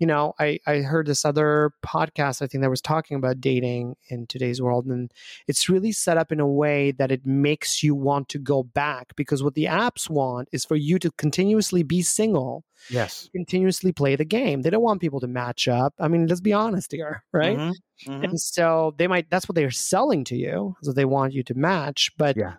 [0.00, 3.96] you know, I, I heard this other podcast, I think that was talking about dating
[4.08, 4.86] in today's world.
[4.86, 5.12] And
[5.46, 9.14] it's really set up in a way that it makes you want to go back
[9.14, 12.64] because what the apps want is for you to continuously be single.
[12.88, 13.28] Yes.
[13.32, 14.62] Continuously play the game.
[14.62, 15.94] They don't want people to match up.
[15.98, 17.56] I mean, let's be honest here, right?
[17.56, 18.12] Mm-hmm.
[18.12, 18.24] Mm-hmm.
[18.24, 20.76] And so they might, that's what they're selling to you.
[20.82, 22.10] So they want you to match.
[22.16, 22.54] But yeah.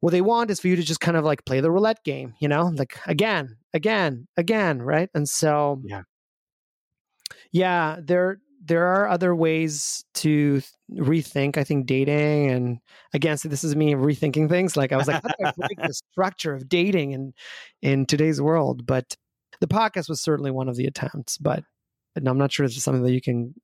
[0.00, 2.34] what they want is for you to just kind of like play the roulette game,
[2.40, 5.08] you know, like again, again, again, right?
[5.14, 6.02] And so, yeah
[7.52, 11.56] yeah, there there are other ways to rethink.
[11.56, 12.78] I think dating, and
[13.14, 14.76] again, so this is me rethinking things.
[14.76, 17.32] Like I was like, how do I break the structure of dating in
[17.82, 18.86] in today's world?
[18.86, 19.16] But
[19.60, 21.38] the podcast was certainly one of the attempts.
[21.38, 21.64] But
[22.16, 23.54] I'm not sure it's something that you can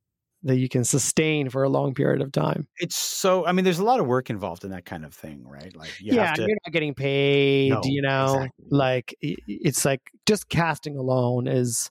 [0.43, 2.69] that you can sustain for a long period of time.
[2.79, 5.47] It's so I mean there's a lot of work involved in that kind of thing,
[5.47, 5.75] right?
[5.75, 8.35] Like you yeah, to, you're not getting paid, no, you know.
[8.35, 8.67] Exactly.
[8.71, 11.91] Like it's like just casting alone is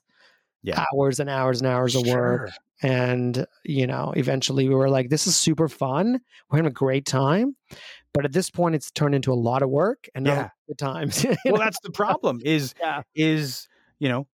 [0.66, 0.84] yeah.
[0.92, 2.50] hours and hours and hours of work.
[2.82, 6.20] And, you know, eventually we were like, this is super fun.
[6.50, 7.56] We're having a great time.
[8.12, 10.50] But at this point, it's turned into a lot of work and yeah.
[10.66, 11.24] good times.
[11.44, 13.02] well, that's the problem is, yeah.
[13.14, 14.26] is, you know,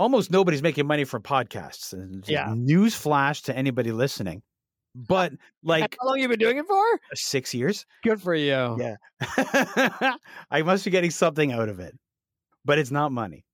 [0.00, 1.92] almost nobody's making money from podcasts.
[1.92, 2.52] And yeah.
[2.56, 4.38] News flash to anybody listening.
[4.38, 5.32] Uh, but
[5.62, 6.94] like, how long you been doing it for?
[6.94, 7.86] Uh, six years.
[8.02, 8.76] Good for you.
[8.80, 8.96] Yeah,
[10.50, 11.96] I must be getting something out of it,
[12.64, 13.44] but it's not money.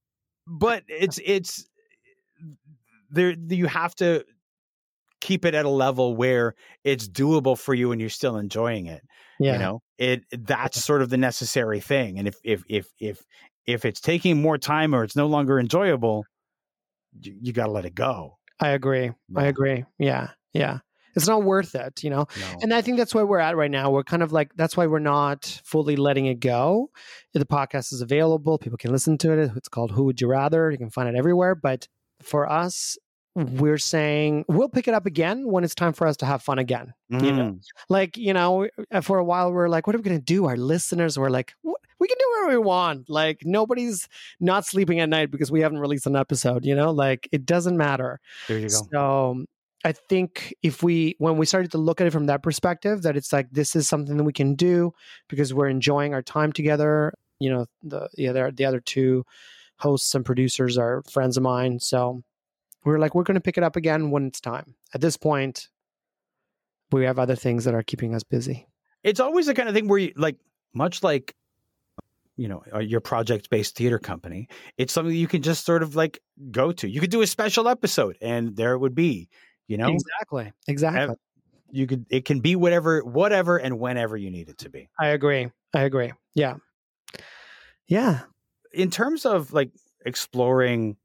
[0.46, 1.68] But it's it's
[3.10, 4.24] there you have to
[5.20, 9.02] keep it at a level where it's doable for you and you're still enjoying it.
[9.38, 9.54] Yeah.
[9.54, 12.18] You know, it that's sort of the necessary thing.
[12.18, 13.22] And if if if if
[13.66, 16.24] if it's taking more time or it's no longer enjoyable,
[17.22, 18.38] you, you got to let it go.
[18.60, 19.04] I agree.
[19.04, 19.40] Yeah.
[19.40, 19.84] I agree.
[19.98, 20.28] Yeah.
[20.52, 20.78] Yeah.
[21.14, 22.26] It's not worth it, you know?
[22.38, 22.58] No.
[22.60, 23.90] And I think that's where we're at right now.
[23.90, 26.90] We're kind of like, that's why we're not fully letting it go.
[27.32, 28.58] The podcast is available.
[28.58, 29.50] People can listen to it.
[29.56, 30.70] It's called Who Would You Rather?
[30.70, 31.54] You can find it everywhere.
[31.54, 31.88] But
[32.20, 32.98] for us,
[33.34, 36.58] we're saying we'll pick it up again when it's time for us to have fun
[36.58, 36.94] again.
[37.12, 37.22] Mm.
[37.22, 37.60] You know, mm.
[37.90, 38.66] like you know,
[39.02, 40.46] for a while we're like, what are we going to do?
[40.46, 41.52] Our listeners were like,
[41.98, 43.08] we can do whatever we want.
[43.08, 44.08] Like nobody's
[44.40, 46.64] not sleeping at night because we haven't released an episode.
[46.64, 48.20] You know, like it doesn't matter.
[48.48, 48.86] There you go.
[48.92, 49.44] So
[49.84, 53.16] I think if we when we started to look at it from that perspective, that
[53.16, 54.92] it's like this is something that we can do
[55.28, 57.14] because we're enjoying our time together.
[57.38, 59.24] You know, the the other the other two
[59.78, 62.22] hosts and producers are friends of mine, so
[62.86, 64.76] we are like, we're going to pick it up again when it's time.
[64.94, 65.68] At this point,
[66.92, 68.68] we have other things that are keeping us busy.
[69.02, 70.36] It's always the kind of thing where you like,
[70.72, 71.34] much like,
[72.36, 75.96] you know, uh, your project based theater company, it's something you can just sort of
[75.96, 76.20] like
[76.50, 76.88] go to.
[76.88, 79.28] You could do a special episode and there it would be,
[79.66, 79.88] you know?
[79.88, 80.52] Exactly.
[80.68, 81.16] Exactly.
[81.70, 84.88] You could, it can be whatever, whatever and whenever you need it to be.
[85.00, 85.50] I agree.
[85.74, 86.12] I agree.
[86.34, 86.56] Yeah.
[87.88, 88.20] Yeah.
[88.72, 89.70] In terms of like
[90.04, 90.96] exploring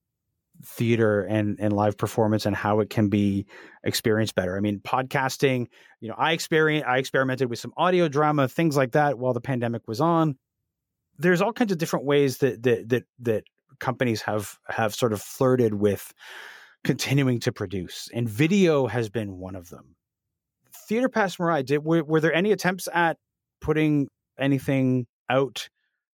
[0.63, 3.45] theater and and live performance and how it can be
[3.84, 4.55] experienced better.
[4.55, 5.67] I mean, podcasting,
[5.99, 9.41] you know, I experience I experimented with some audio drama, things like that while the
[9.41, 10.38] pandemic was on.
[11.22, 13.43] There's all kinds of different ways that that that that
[13.80, 16.13] companies have have sort of flirted with
[16.84, 19.95] continuing to produce, and video has been one of them.
[20.88, 23.17] Theater Passe Muraille, did were, were there any attempts at
[23.59, 24.07] putting
[24.39, 25.69] anything out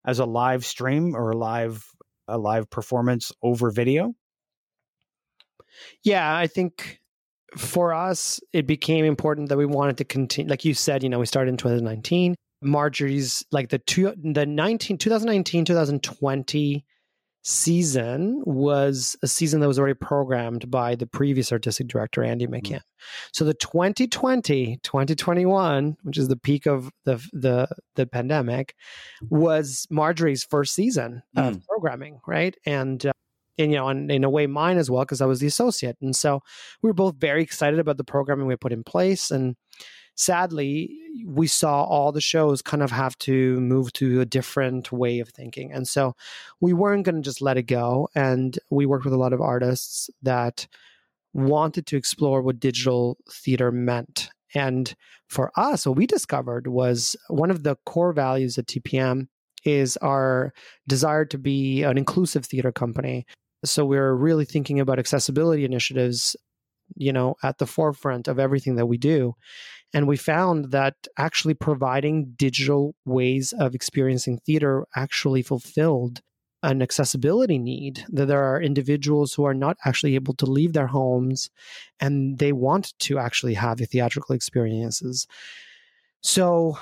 [0.06, 1.84] as a live stream or a live
[2.28, 4.14] a live performance over video?
[6.04, 7.00] Yeah, I think
[7.56, 10.50] for us, it became important that we wanted to continue.
[10.50, 12.36] Like you said, you know, we started in 2019.
[12.62, 16.86] Marjorie's like the two, the 19, 2019, 2020
[17.44, 22.64] season was a season that was already programmed by the previous artistic director Andy McKim
[22.64, 22.78] mm-hmm.
[23.32, 28.76] so the 2020 2021 which is the peak of the the the pandemic
[29.30, 31.48] was marjorie's first season mm.
[31.48, 33.14] of programming right and uh,
[33.58, 35.98] and you know, and in a way, mine as well, because I was the associate.
[36.02, 36.42] And so
[36.82, 39.32] we were both very excited about the programming we put in place.
[39.32, 39.56] And
[40.18, 45.20] sadly, we saw all the shows kind of have to move to a different way
[45.20, 45.72] of thinking.
[45.72, 46.16] And so
[46.60, 48.10] we weren't going to just let it go.
[48.16, 50.68] And we worked with a lot of artists that
[51.34, 54.30] wanted to explore what digital theater meant.
[54.54, 54.94] And
[55.30, 59.28] for us, what we discovered was one of the core values at TPM
[59.64, 60.54] is our
[60.88, 63.26] desire to be an inclusive theater company
[63.66, 66.36] so we're really thinking about accessibility initiatives,
[66.96, 69.36] you know, at the forefront of everything that we do.
[69.94, 76.22] And we found that actually providing digital ways of experiencing theater actually fulfilled
[76.64, 80.88] an accessibility need that there are individuals who are not actually able to leave their
[80.88, 81.50] homes
[82.00, 85.28] and they want to actually have theatrical experiences.
[86.22, 86.78] So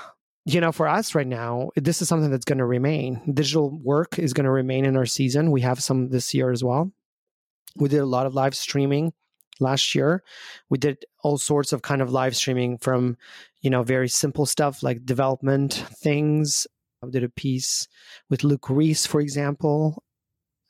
[0.48, 3.20] you know, for us right now, this is something that's going to remain.
[3.34, 5.50] Digital work is going to remain in our season.
[5.50, 6.92] We have some this year as well.
[7.74, 9.12] We did a lot of live streaming
[9.60, 10.22] last year.
[10.68, 13.16] We did all sorts of kind of live streaming from,
[13.60, 16.66] you know, very simple stuff like development things.
[17.02, 17.88] I did a piece
[18.30, 20.02] with Luke Reece, for example,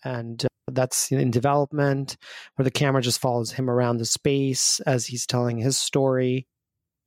[0.04, 2.16] and uh, that's in development
[2.56, 6.46] where the camera just follows him around the space as he's telling his story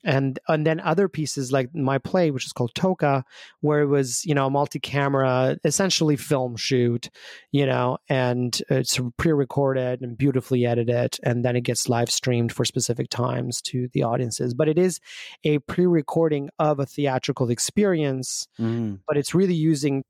[0.03, 3.23] and and then other pieces like my play which is called toka
[3.61, 7.09] where it was you know a multi-camera essentially film shoot
[7.51, 12.63] you know and it's pre-recorded and beautifully edited and then it gets live streamed for
[12.63, 14.99] specific times to the audiences but it is
[15.43, 18.99] a pre-recording of a theatrical experience mm.
[19.07, 20.03] but it's really using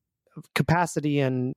[0.53, 1.53] capacity and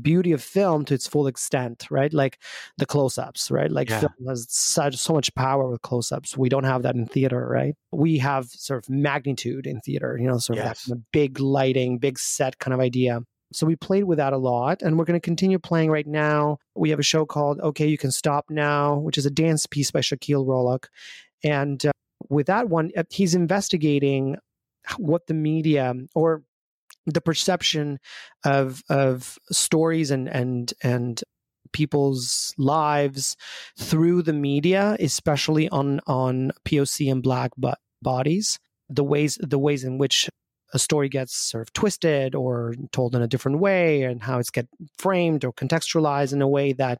[0.00, 2.12] beauty of film to its full extent, right?
[2.12, 2.38] Like
[2.78, 3.70] the close-ups, right?
[3.70, 4.00] Like yeah.
[4.00, 6.36] film has such so much power with close-ups.
[6.36, 7.74] We don't have that in theater, right?
[7.92, 10.84] We have sort of magnitude in theater, you know, sort yes.
[10.84, 13.20] of that big lighting, big set kind of idea.
[13.52, 16.58] So we played with that a lot, and we're going to continue playing right now.
[16.74, 19.90] We have a show called "Okay, You Can Stop Now," which is a dance piece
[19.92, 20.86] by Shaquille Rollock,
[21.44, 21.92] and uh,
[22.28, 24.36] with that one, uh, he's investigating
[24.98, 26.42] what the media or
[27.06, 27.98] the perception
[28.44, 31.22] of of stories and and and
[31.72, 33.36] people's lives
[33.78, 39.84] through the media, especially on on POC and black but bodies, the ways the ways
[39.84, 40.28] in which
[40.74, 44.50] a story gets sort of twisted or told in a different way, and how it's
[44.50, 46.98] get framed or contextualized in a way that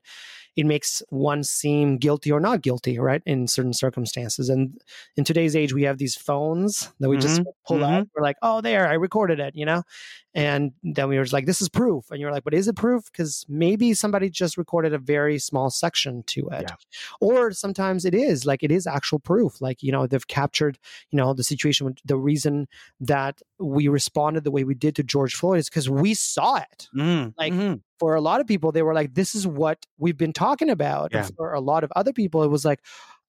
[0.56, 3.22] it makes one seem guilty or not guilty, right?
[3.26, 4.48] In certain circumstances.
[4.48, 4.80] And
[5.16, 7.22] in today's age, we have these phones that we mm-hmm.
[7.22, 7.84] just pull mm-hmm.
[7.84, 8.08] out.
[8.14, 9.82] We're like, oh, there, I recorded it, you know?
[10.34, 12.10] And then we were like, this is proof.
[12.10, 13.04] And you're like, but is it proof?
[13.10, 16.66] Because maybe somebody just recorded a very small section to it.
[16.68, 16.76] Yeah.
[17.20, 19.60] Or sometimes it is like it is actual proof.
[19.60, 20.78] Like, you know, they've captured,
[21.10, 21.94] you know, the situation.
[22.04, 22.68] The reason
[23.00, 26.88] that we responded the way we did to George Floyd is because we saw it.
[26.94, 27.34] Mm.
[27.38, 30.32] Like, mm-hmm for a lot of people, they were like, this is what we've been
[30.32, 31.12] talking about.
[31.12, 31.28] Yeah.
[31.36, 32.80] For a lot of other people, it was like,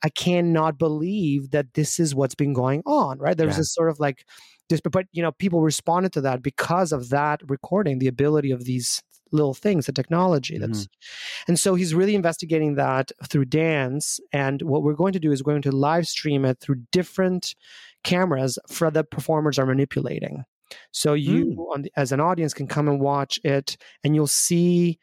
[0.03, 3.36] I cannot believe that this is what's been going on, right?
[3.36, 3.61] There was yeah.
[3.61, 4.26] this sort of like,
[4.70, 8.65] this, but you know, people responded to that because of that recording, the ability of
[8.65, 9.01] these
[9.32, 11.49] little things, the technology that's, mm-hmm.
[11.49, 14.20] and so he's really investigating that through dance.
[14.32, 17.55] And what we're going to do is we're going to live stream it through different
[18.03, 20.43] cameras for the performers are manipulating.
[20.91, 21.84] So you, mm.
[21.84, 24.99] the, as an audience, can come and watch it, and you'll see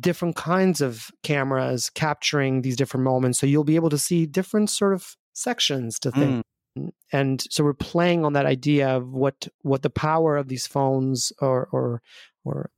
[0.00, 3.38] different kinds of cameras capturing these different moments.
[3.38, 6.44] So you'll be able to see different sort of sections to think.
[6.76, 6.90] Mm.
[7.12, 11.32] And so we're playing on that idea of what what the power of these phones
[11.40, 12.02] or or
[12.44, 12.70] or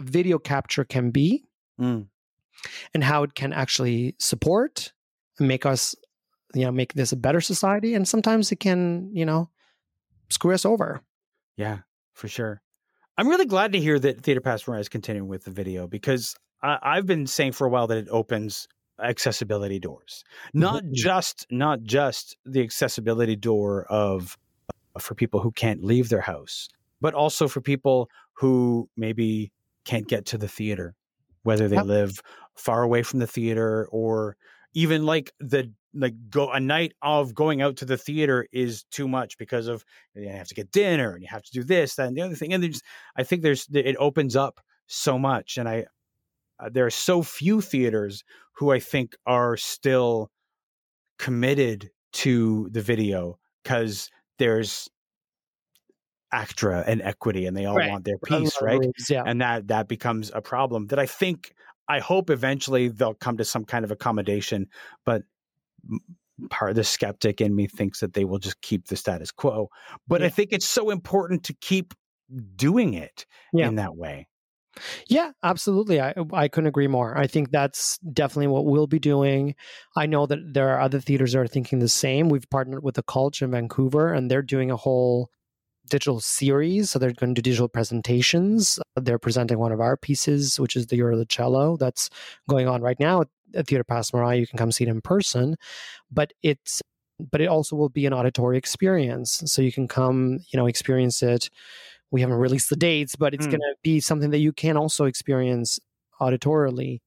[0.00, 1.44] video capture can be,
[1.80, 2.06] mm.
[2.94, 4.92] and how it can actually support
[5.38, 5.96] and make us,
[6.54, 7.94] you know, make this a better society.
[7.94, 9.50] And sometimes it can, you know,
[10.28, 11.00] screw us over.
[11.58, 11.78] Yeah.
[12.14, 12.62] for sure.
[13.18, 16.78] I'm really glad to hear that Theater Passe is continuing with the video because I,
[16.80, 18.68] I've been saying for a while that it opens
[19.02, 20.94] accessibility doors, not mm-hmm.
[20.94, 24.38] just not just the accessibility door of
[24.94, 26.68] uh, for people who can't leave their house,
[27.00, 29.52] but also for people who maybe
[29.84, 30.94] can't get to the theater,
[31.42, 32.20] whether they live
[32.54, 34.36] far away from the theater or
[34.74, 39.08] even like the like go a night of going out to the theater is too
[39.08, 39.84] much because of
[40.14, 42.34] you have to get dinner and you have to do this that and the other
[42.34, 42.82] thing and there's
[43.16, 45.84] i think there's it opens up so much and i
[46.60, 48.22] uh, there are so few theaters
[48.52, 50.30] who i think are still
[51.18, 54.88] committed to the video because there's
[56.32, 57.90] ACTRA and equity and they all right.
[57.90, 59.22] want their piece right yeah.
[59.24, 61.54] and that that becomes a problem that i think
[61.88, 64.66] i hope eventually they'll come to some kind of accommodation
[65.06, 65.22] but
[66.50, 69.68] part of the skeptic in me thinks that they will just keep the status quo.
[70.06, 70.26] But yeah.
[70.26, 71.94] I think it's so important to keep
[72.56, 73.68] doing it yeah.
[73.68, 74.28] in that way.
[75.08, 76.00] Yeah, absolutely.
[76.00, 77.16] I uh, I couldn't agree more.
[77.18, 79.56] I think that's definitely what we'll be doing.
[79.96, 82.28] I know that there are other theaters that are thinking the same.
[82.28, 85.30] We've partnered with the Cultch in Vancouver, and they're doing a whole
[85.90, 86.90] digital series.
[86.90, 88.78] So they're going to do digital presentations.
[88.96, 92.10] Uh, they're presenting one of our pieces, which is the Year of the Cello, that's
[92.48, 93.24] going on right now
[93.54, 94.40] at Theater Passe Muraille.
[94.40, 95.56] You can come see it in person,
[96.10, 96.82] but it's
[97.30, 99.42] but it also will be an auditory experience.
[99.46, 101.50] So you can come, you know, experience it.
[102.10, 103.50] We haven't released the dates, but it's mm.
[103.50, 105.80] going to be something that you can also experience
[106.20, 107.00] auditorily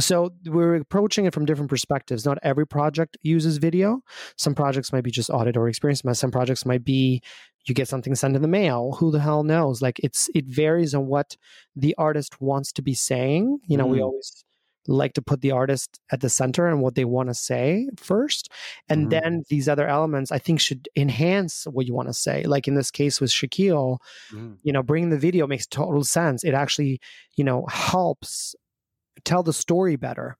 [0.00, 2.24] so we're approaching it from different perspectives.
[2.24, 4.00] Not every project uses video.
[4.36, 6.02] Some projects might be just auditory experience.
[6.14, 7.20] Some projects might be
[7.66, 8.96] you get something sent in the mail.
[8.98, 9.82] Who the hell knows?
[9.82, 11.36] Like it's it varies on what
[11.74, 13.58] the artist wants to be saying.
[13.66, 13.90] You know, mm.
[13.90, 14.44] we always
[14.88, 18.50] like to put the artist at the center and what they want to say first.
[18.88, 19.10] And mm.
[19.10, 22.44] then these other elements I think should enhance what you want to say.
[22.44, 23.98] Like in this case with Shaquille,
[24.32, 24.56] mm.
[24.62, 26.42] you know, bringing the video makes total sense.
[26.42, 27.00] It actually,
[27.36, 28.56] you know, helps
[29.24, 30.36] tell the story better.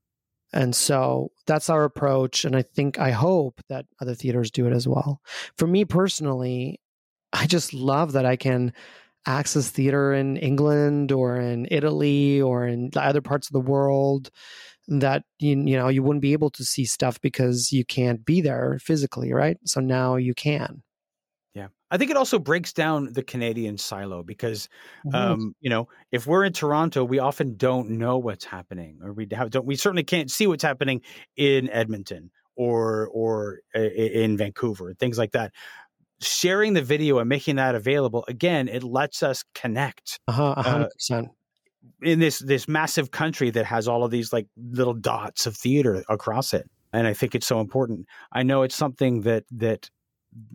[0.53, 2.44] And so that's our approach.
[2.44, 5.20] And I think, I hope that other theaters do it as well.
[5.59, 6.80] For me personally,
[7.32, 8.72] I just love that I can
[9.27, 14.31] access theater in England or in Italy or in other parts of the world
[14.89, 18.41] that you, you know you wouldn't be able to see stuff because you can't be
[18.41, 20.83] there physically right so now you can
[21.59, 21.69] yeah.
[21.91, 24.69] I think it also breaks down the Canadian silo because,
[25.07, 25.14] mm-hmm.
[25.14, 29.27] um, you know, if we're in Toronto, we often don't know what's happening, or we
[29.33, 29.66] have, don't.
[29.66, 31.01] We certainly can't see what's happening
[31.37, 35.53] in Edmonton or or in Vancouver, things like that.
[36.21, 40.19] Sharing the video and making that available again, it lets us connect.
[40.27, 41.25] Uh-huh, 100%.
[41.25, 41.29] Uh,
[42.03, 46.05] in this this massive country that has all of these like little dots of theater
[46.09, 48.07] across it, and I think it's so important.
[48.33, 49.89] I know it's something that that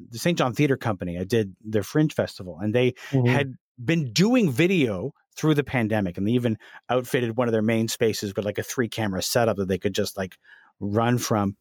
[0.10, 0.38] the St.
[0.38, 1.18] John Theater Company.
[1.18, 3.26] I did their Fringe Festival, and they mm-hmm.
[3.26, 6.58] had been doing video through the pandemic, and they even
[6.90, 9.96] outfitted one of their main spaces with like a three camera setup that they could
[9.96, 10.38] just like
[10.80, 11.56] run from.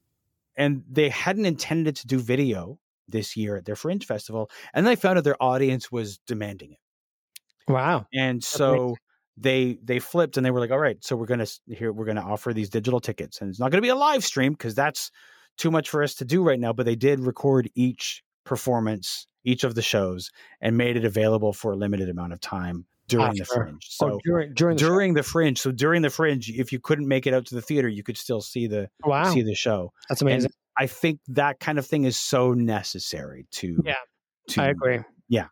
[0.57, 2.79] And they hadn't intended to do video
[3.09, 6.79] this year at their Fringe Festival, and they found out their audience was demanding it.
[7.69, 8.07] Wow!
[8.15, 8.97] And so
[9.37, 12.23] they they flipped and they were like, "All right, so we're gonna here we're gonna
[12.23, 15.11] offer these digital tickets, and it's not gonna be a live stream because that's
[15.57, 19.65] too much for us to do right now, but they did record each performance, each
[19.65, 20.31] of the shows,
[20.61, 23.39] and made it available for a limited amount of time during After.
[23.39, 23.87] the fringe.
[23.89, 25.61] So during during, the, during the, fringe.
[25.61, 28.17] So during the fringe, if you couldn't make it out to the theater, you could
[28.17, 29.33] still see the wow.
[29.33, 29.93] see the show.
[30.09, 30.47] That's amazing.
[30.47, 33.95] And I think that kind of thing is so necessary to Yeah.
[34.49, 35.01] To, I agree.
[35.29, 35.47] Yeah.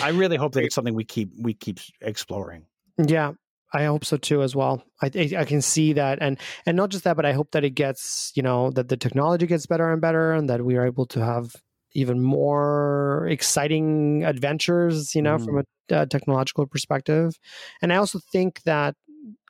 [0.00, 2.66] I really hope that it's something we keep we keep exploring.
[2.98, 3.32] Yeah.
[3.72, 4.82] I hope so too as well.
[5.00, 7.70] I I can see that and and not just that, but I hope that it
[7.70, 11.06] gets you know that the technology gets better and better, and that we are able
[11.06, 11.54] to have
[11.94, 15.44] even more exciting adventures, you know, mm.
[15.44, 17.34] from a uh, technological perspective.
[17.82, 18.94] And I also think that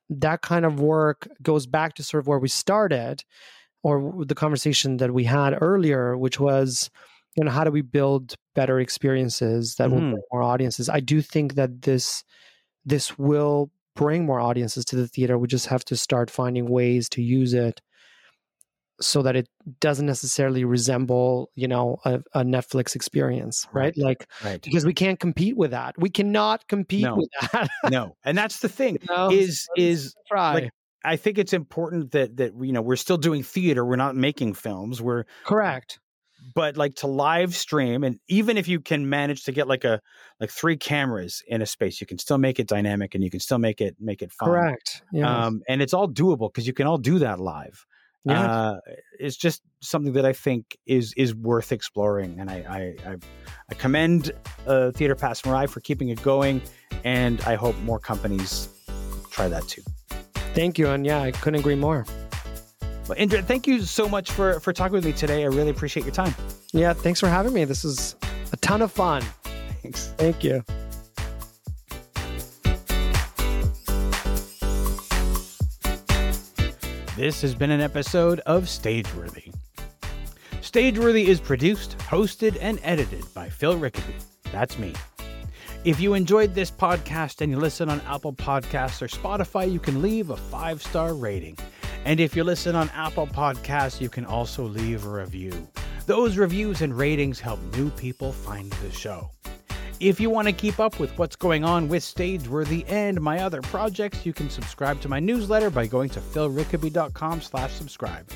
[0.09, 3.22] that kind of work goes back to sort of where we started,
[3.82, 6.91] or the conversation that we had earlier, which was
[7.36, 9.93] you know how do we build better experiences that mm.
[9.93, 10.11] will mm-hmm.
[10.11, 12.24] bring more audiences i do think that this
[12.84, 15.38] this will bring more audiences to the theater.
[15.38, 17.80] We just have to start finding ways to use it
[19.01, 19.48] so that it
[19.80, 23.94] doesn't necessarily resemble, you know, a, a Netflix experience, right?
[23.96, 23.98] right?
[23.98, 24.61] Like, right.
[24.62, 25.94] because we can't compete with that.
[25.98, 27.16] We cannot compete no.
[27.16, 27.68] with that.
[27.90, 30.55] no, and that's the thing no, is is try.
[30.55, 30.70] Like,
[31.03, 33.84] I think it's important that that you know we're still doing theater.
[33.84, 35.01] We're not making films.
[35.01, 35.98] We're correct
[36.55, 40.01] but like to live stream and even if you can manage to get like a
[40.40, 43.40] like three cameras in a space you can still make it dynamic and you can
[43.40, 46.72] still make it make it fun correct yeah um, and it's all doable because you
[46.72, 47.86] can all do that live
[48.25, 48.43] Yeah.
[48.43, 48.81] Uh,
[49.18, 53.16] it's just something that I think is is worth exploring, and I I, I,
[53.71, 54.33] I commend
[54.66, 56.61] uh, Theater Passe Muraille for keeping it going,
[57.05, 58.68] and I hope more companies
[59.31, 59.83] try that too.
[60.55, 62.05] Thank you, and yeah, I couldn't agree more.
[63.09, 65.43] Well, Indra, thank you so much for for talking with me today.
[65.43, 66.35] I really appreciate your time.
[66.73, 67.64] Yeah, thanks for having me.
[67.64, 68.16] This is
[68.53, 69.23] a ton of fun.
[69.83, 70.12] Thanks.
[70.18, 70.62] Thank you.
[77.21, 79.55] This has been an episode of Stageworthy.
[80.62, 84.14] Stageworthy is produced, hosted, and edited by Phil Rickaby.
[84.51, 84.95] That's me.
[85.85, 90.01] If you enjoyed this podcast and you listen on Apple Podcasts or Spotify, you can
[90.01, 91.59] leave a five star rating.
[92.07, 95.68] And if you listen on Apple Podcasts, you can also leave a review.
[96.07, 99.29] Those reviews and ratings help new people find the show.
[100.01, 103.61] If you want to keep up with what's going on with Stageworthy and my other
[103.61, 108.26] projects, you can subscribe to my newsletter by going to philrickaby.com slash subscribe.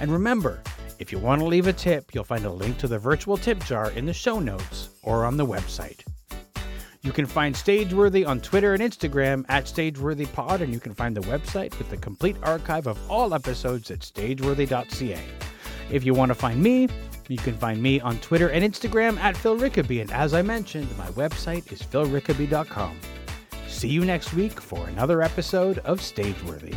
[0.00, 0.62] And remember,
[0.98, 3.62] if you want to leave a tip, you'll find a link to the virtual tip
[3.64, 6.00] jar in the show notes or on the website.
[7.02, 11.20] You can find Stageworthy on Twitter and Instagram at StageworthyPod, and you can find the
[11.22, 15.20] website with the complete archive of all episodes at stageworthy.ca.
[15.90, 16.88] If you want to find me,
[17.30, 20.88] you can find me on Twitter and Instagram at Phil Rickaby, and as I mentioned,
[20.96, 22.98] my website is philrickaby.com.
[23.68, 26.76] See you next week for another episode of Stageworthy.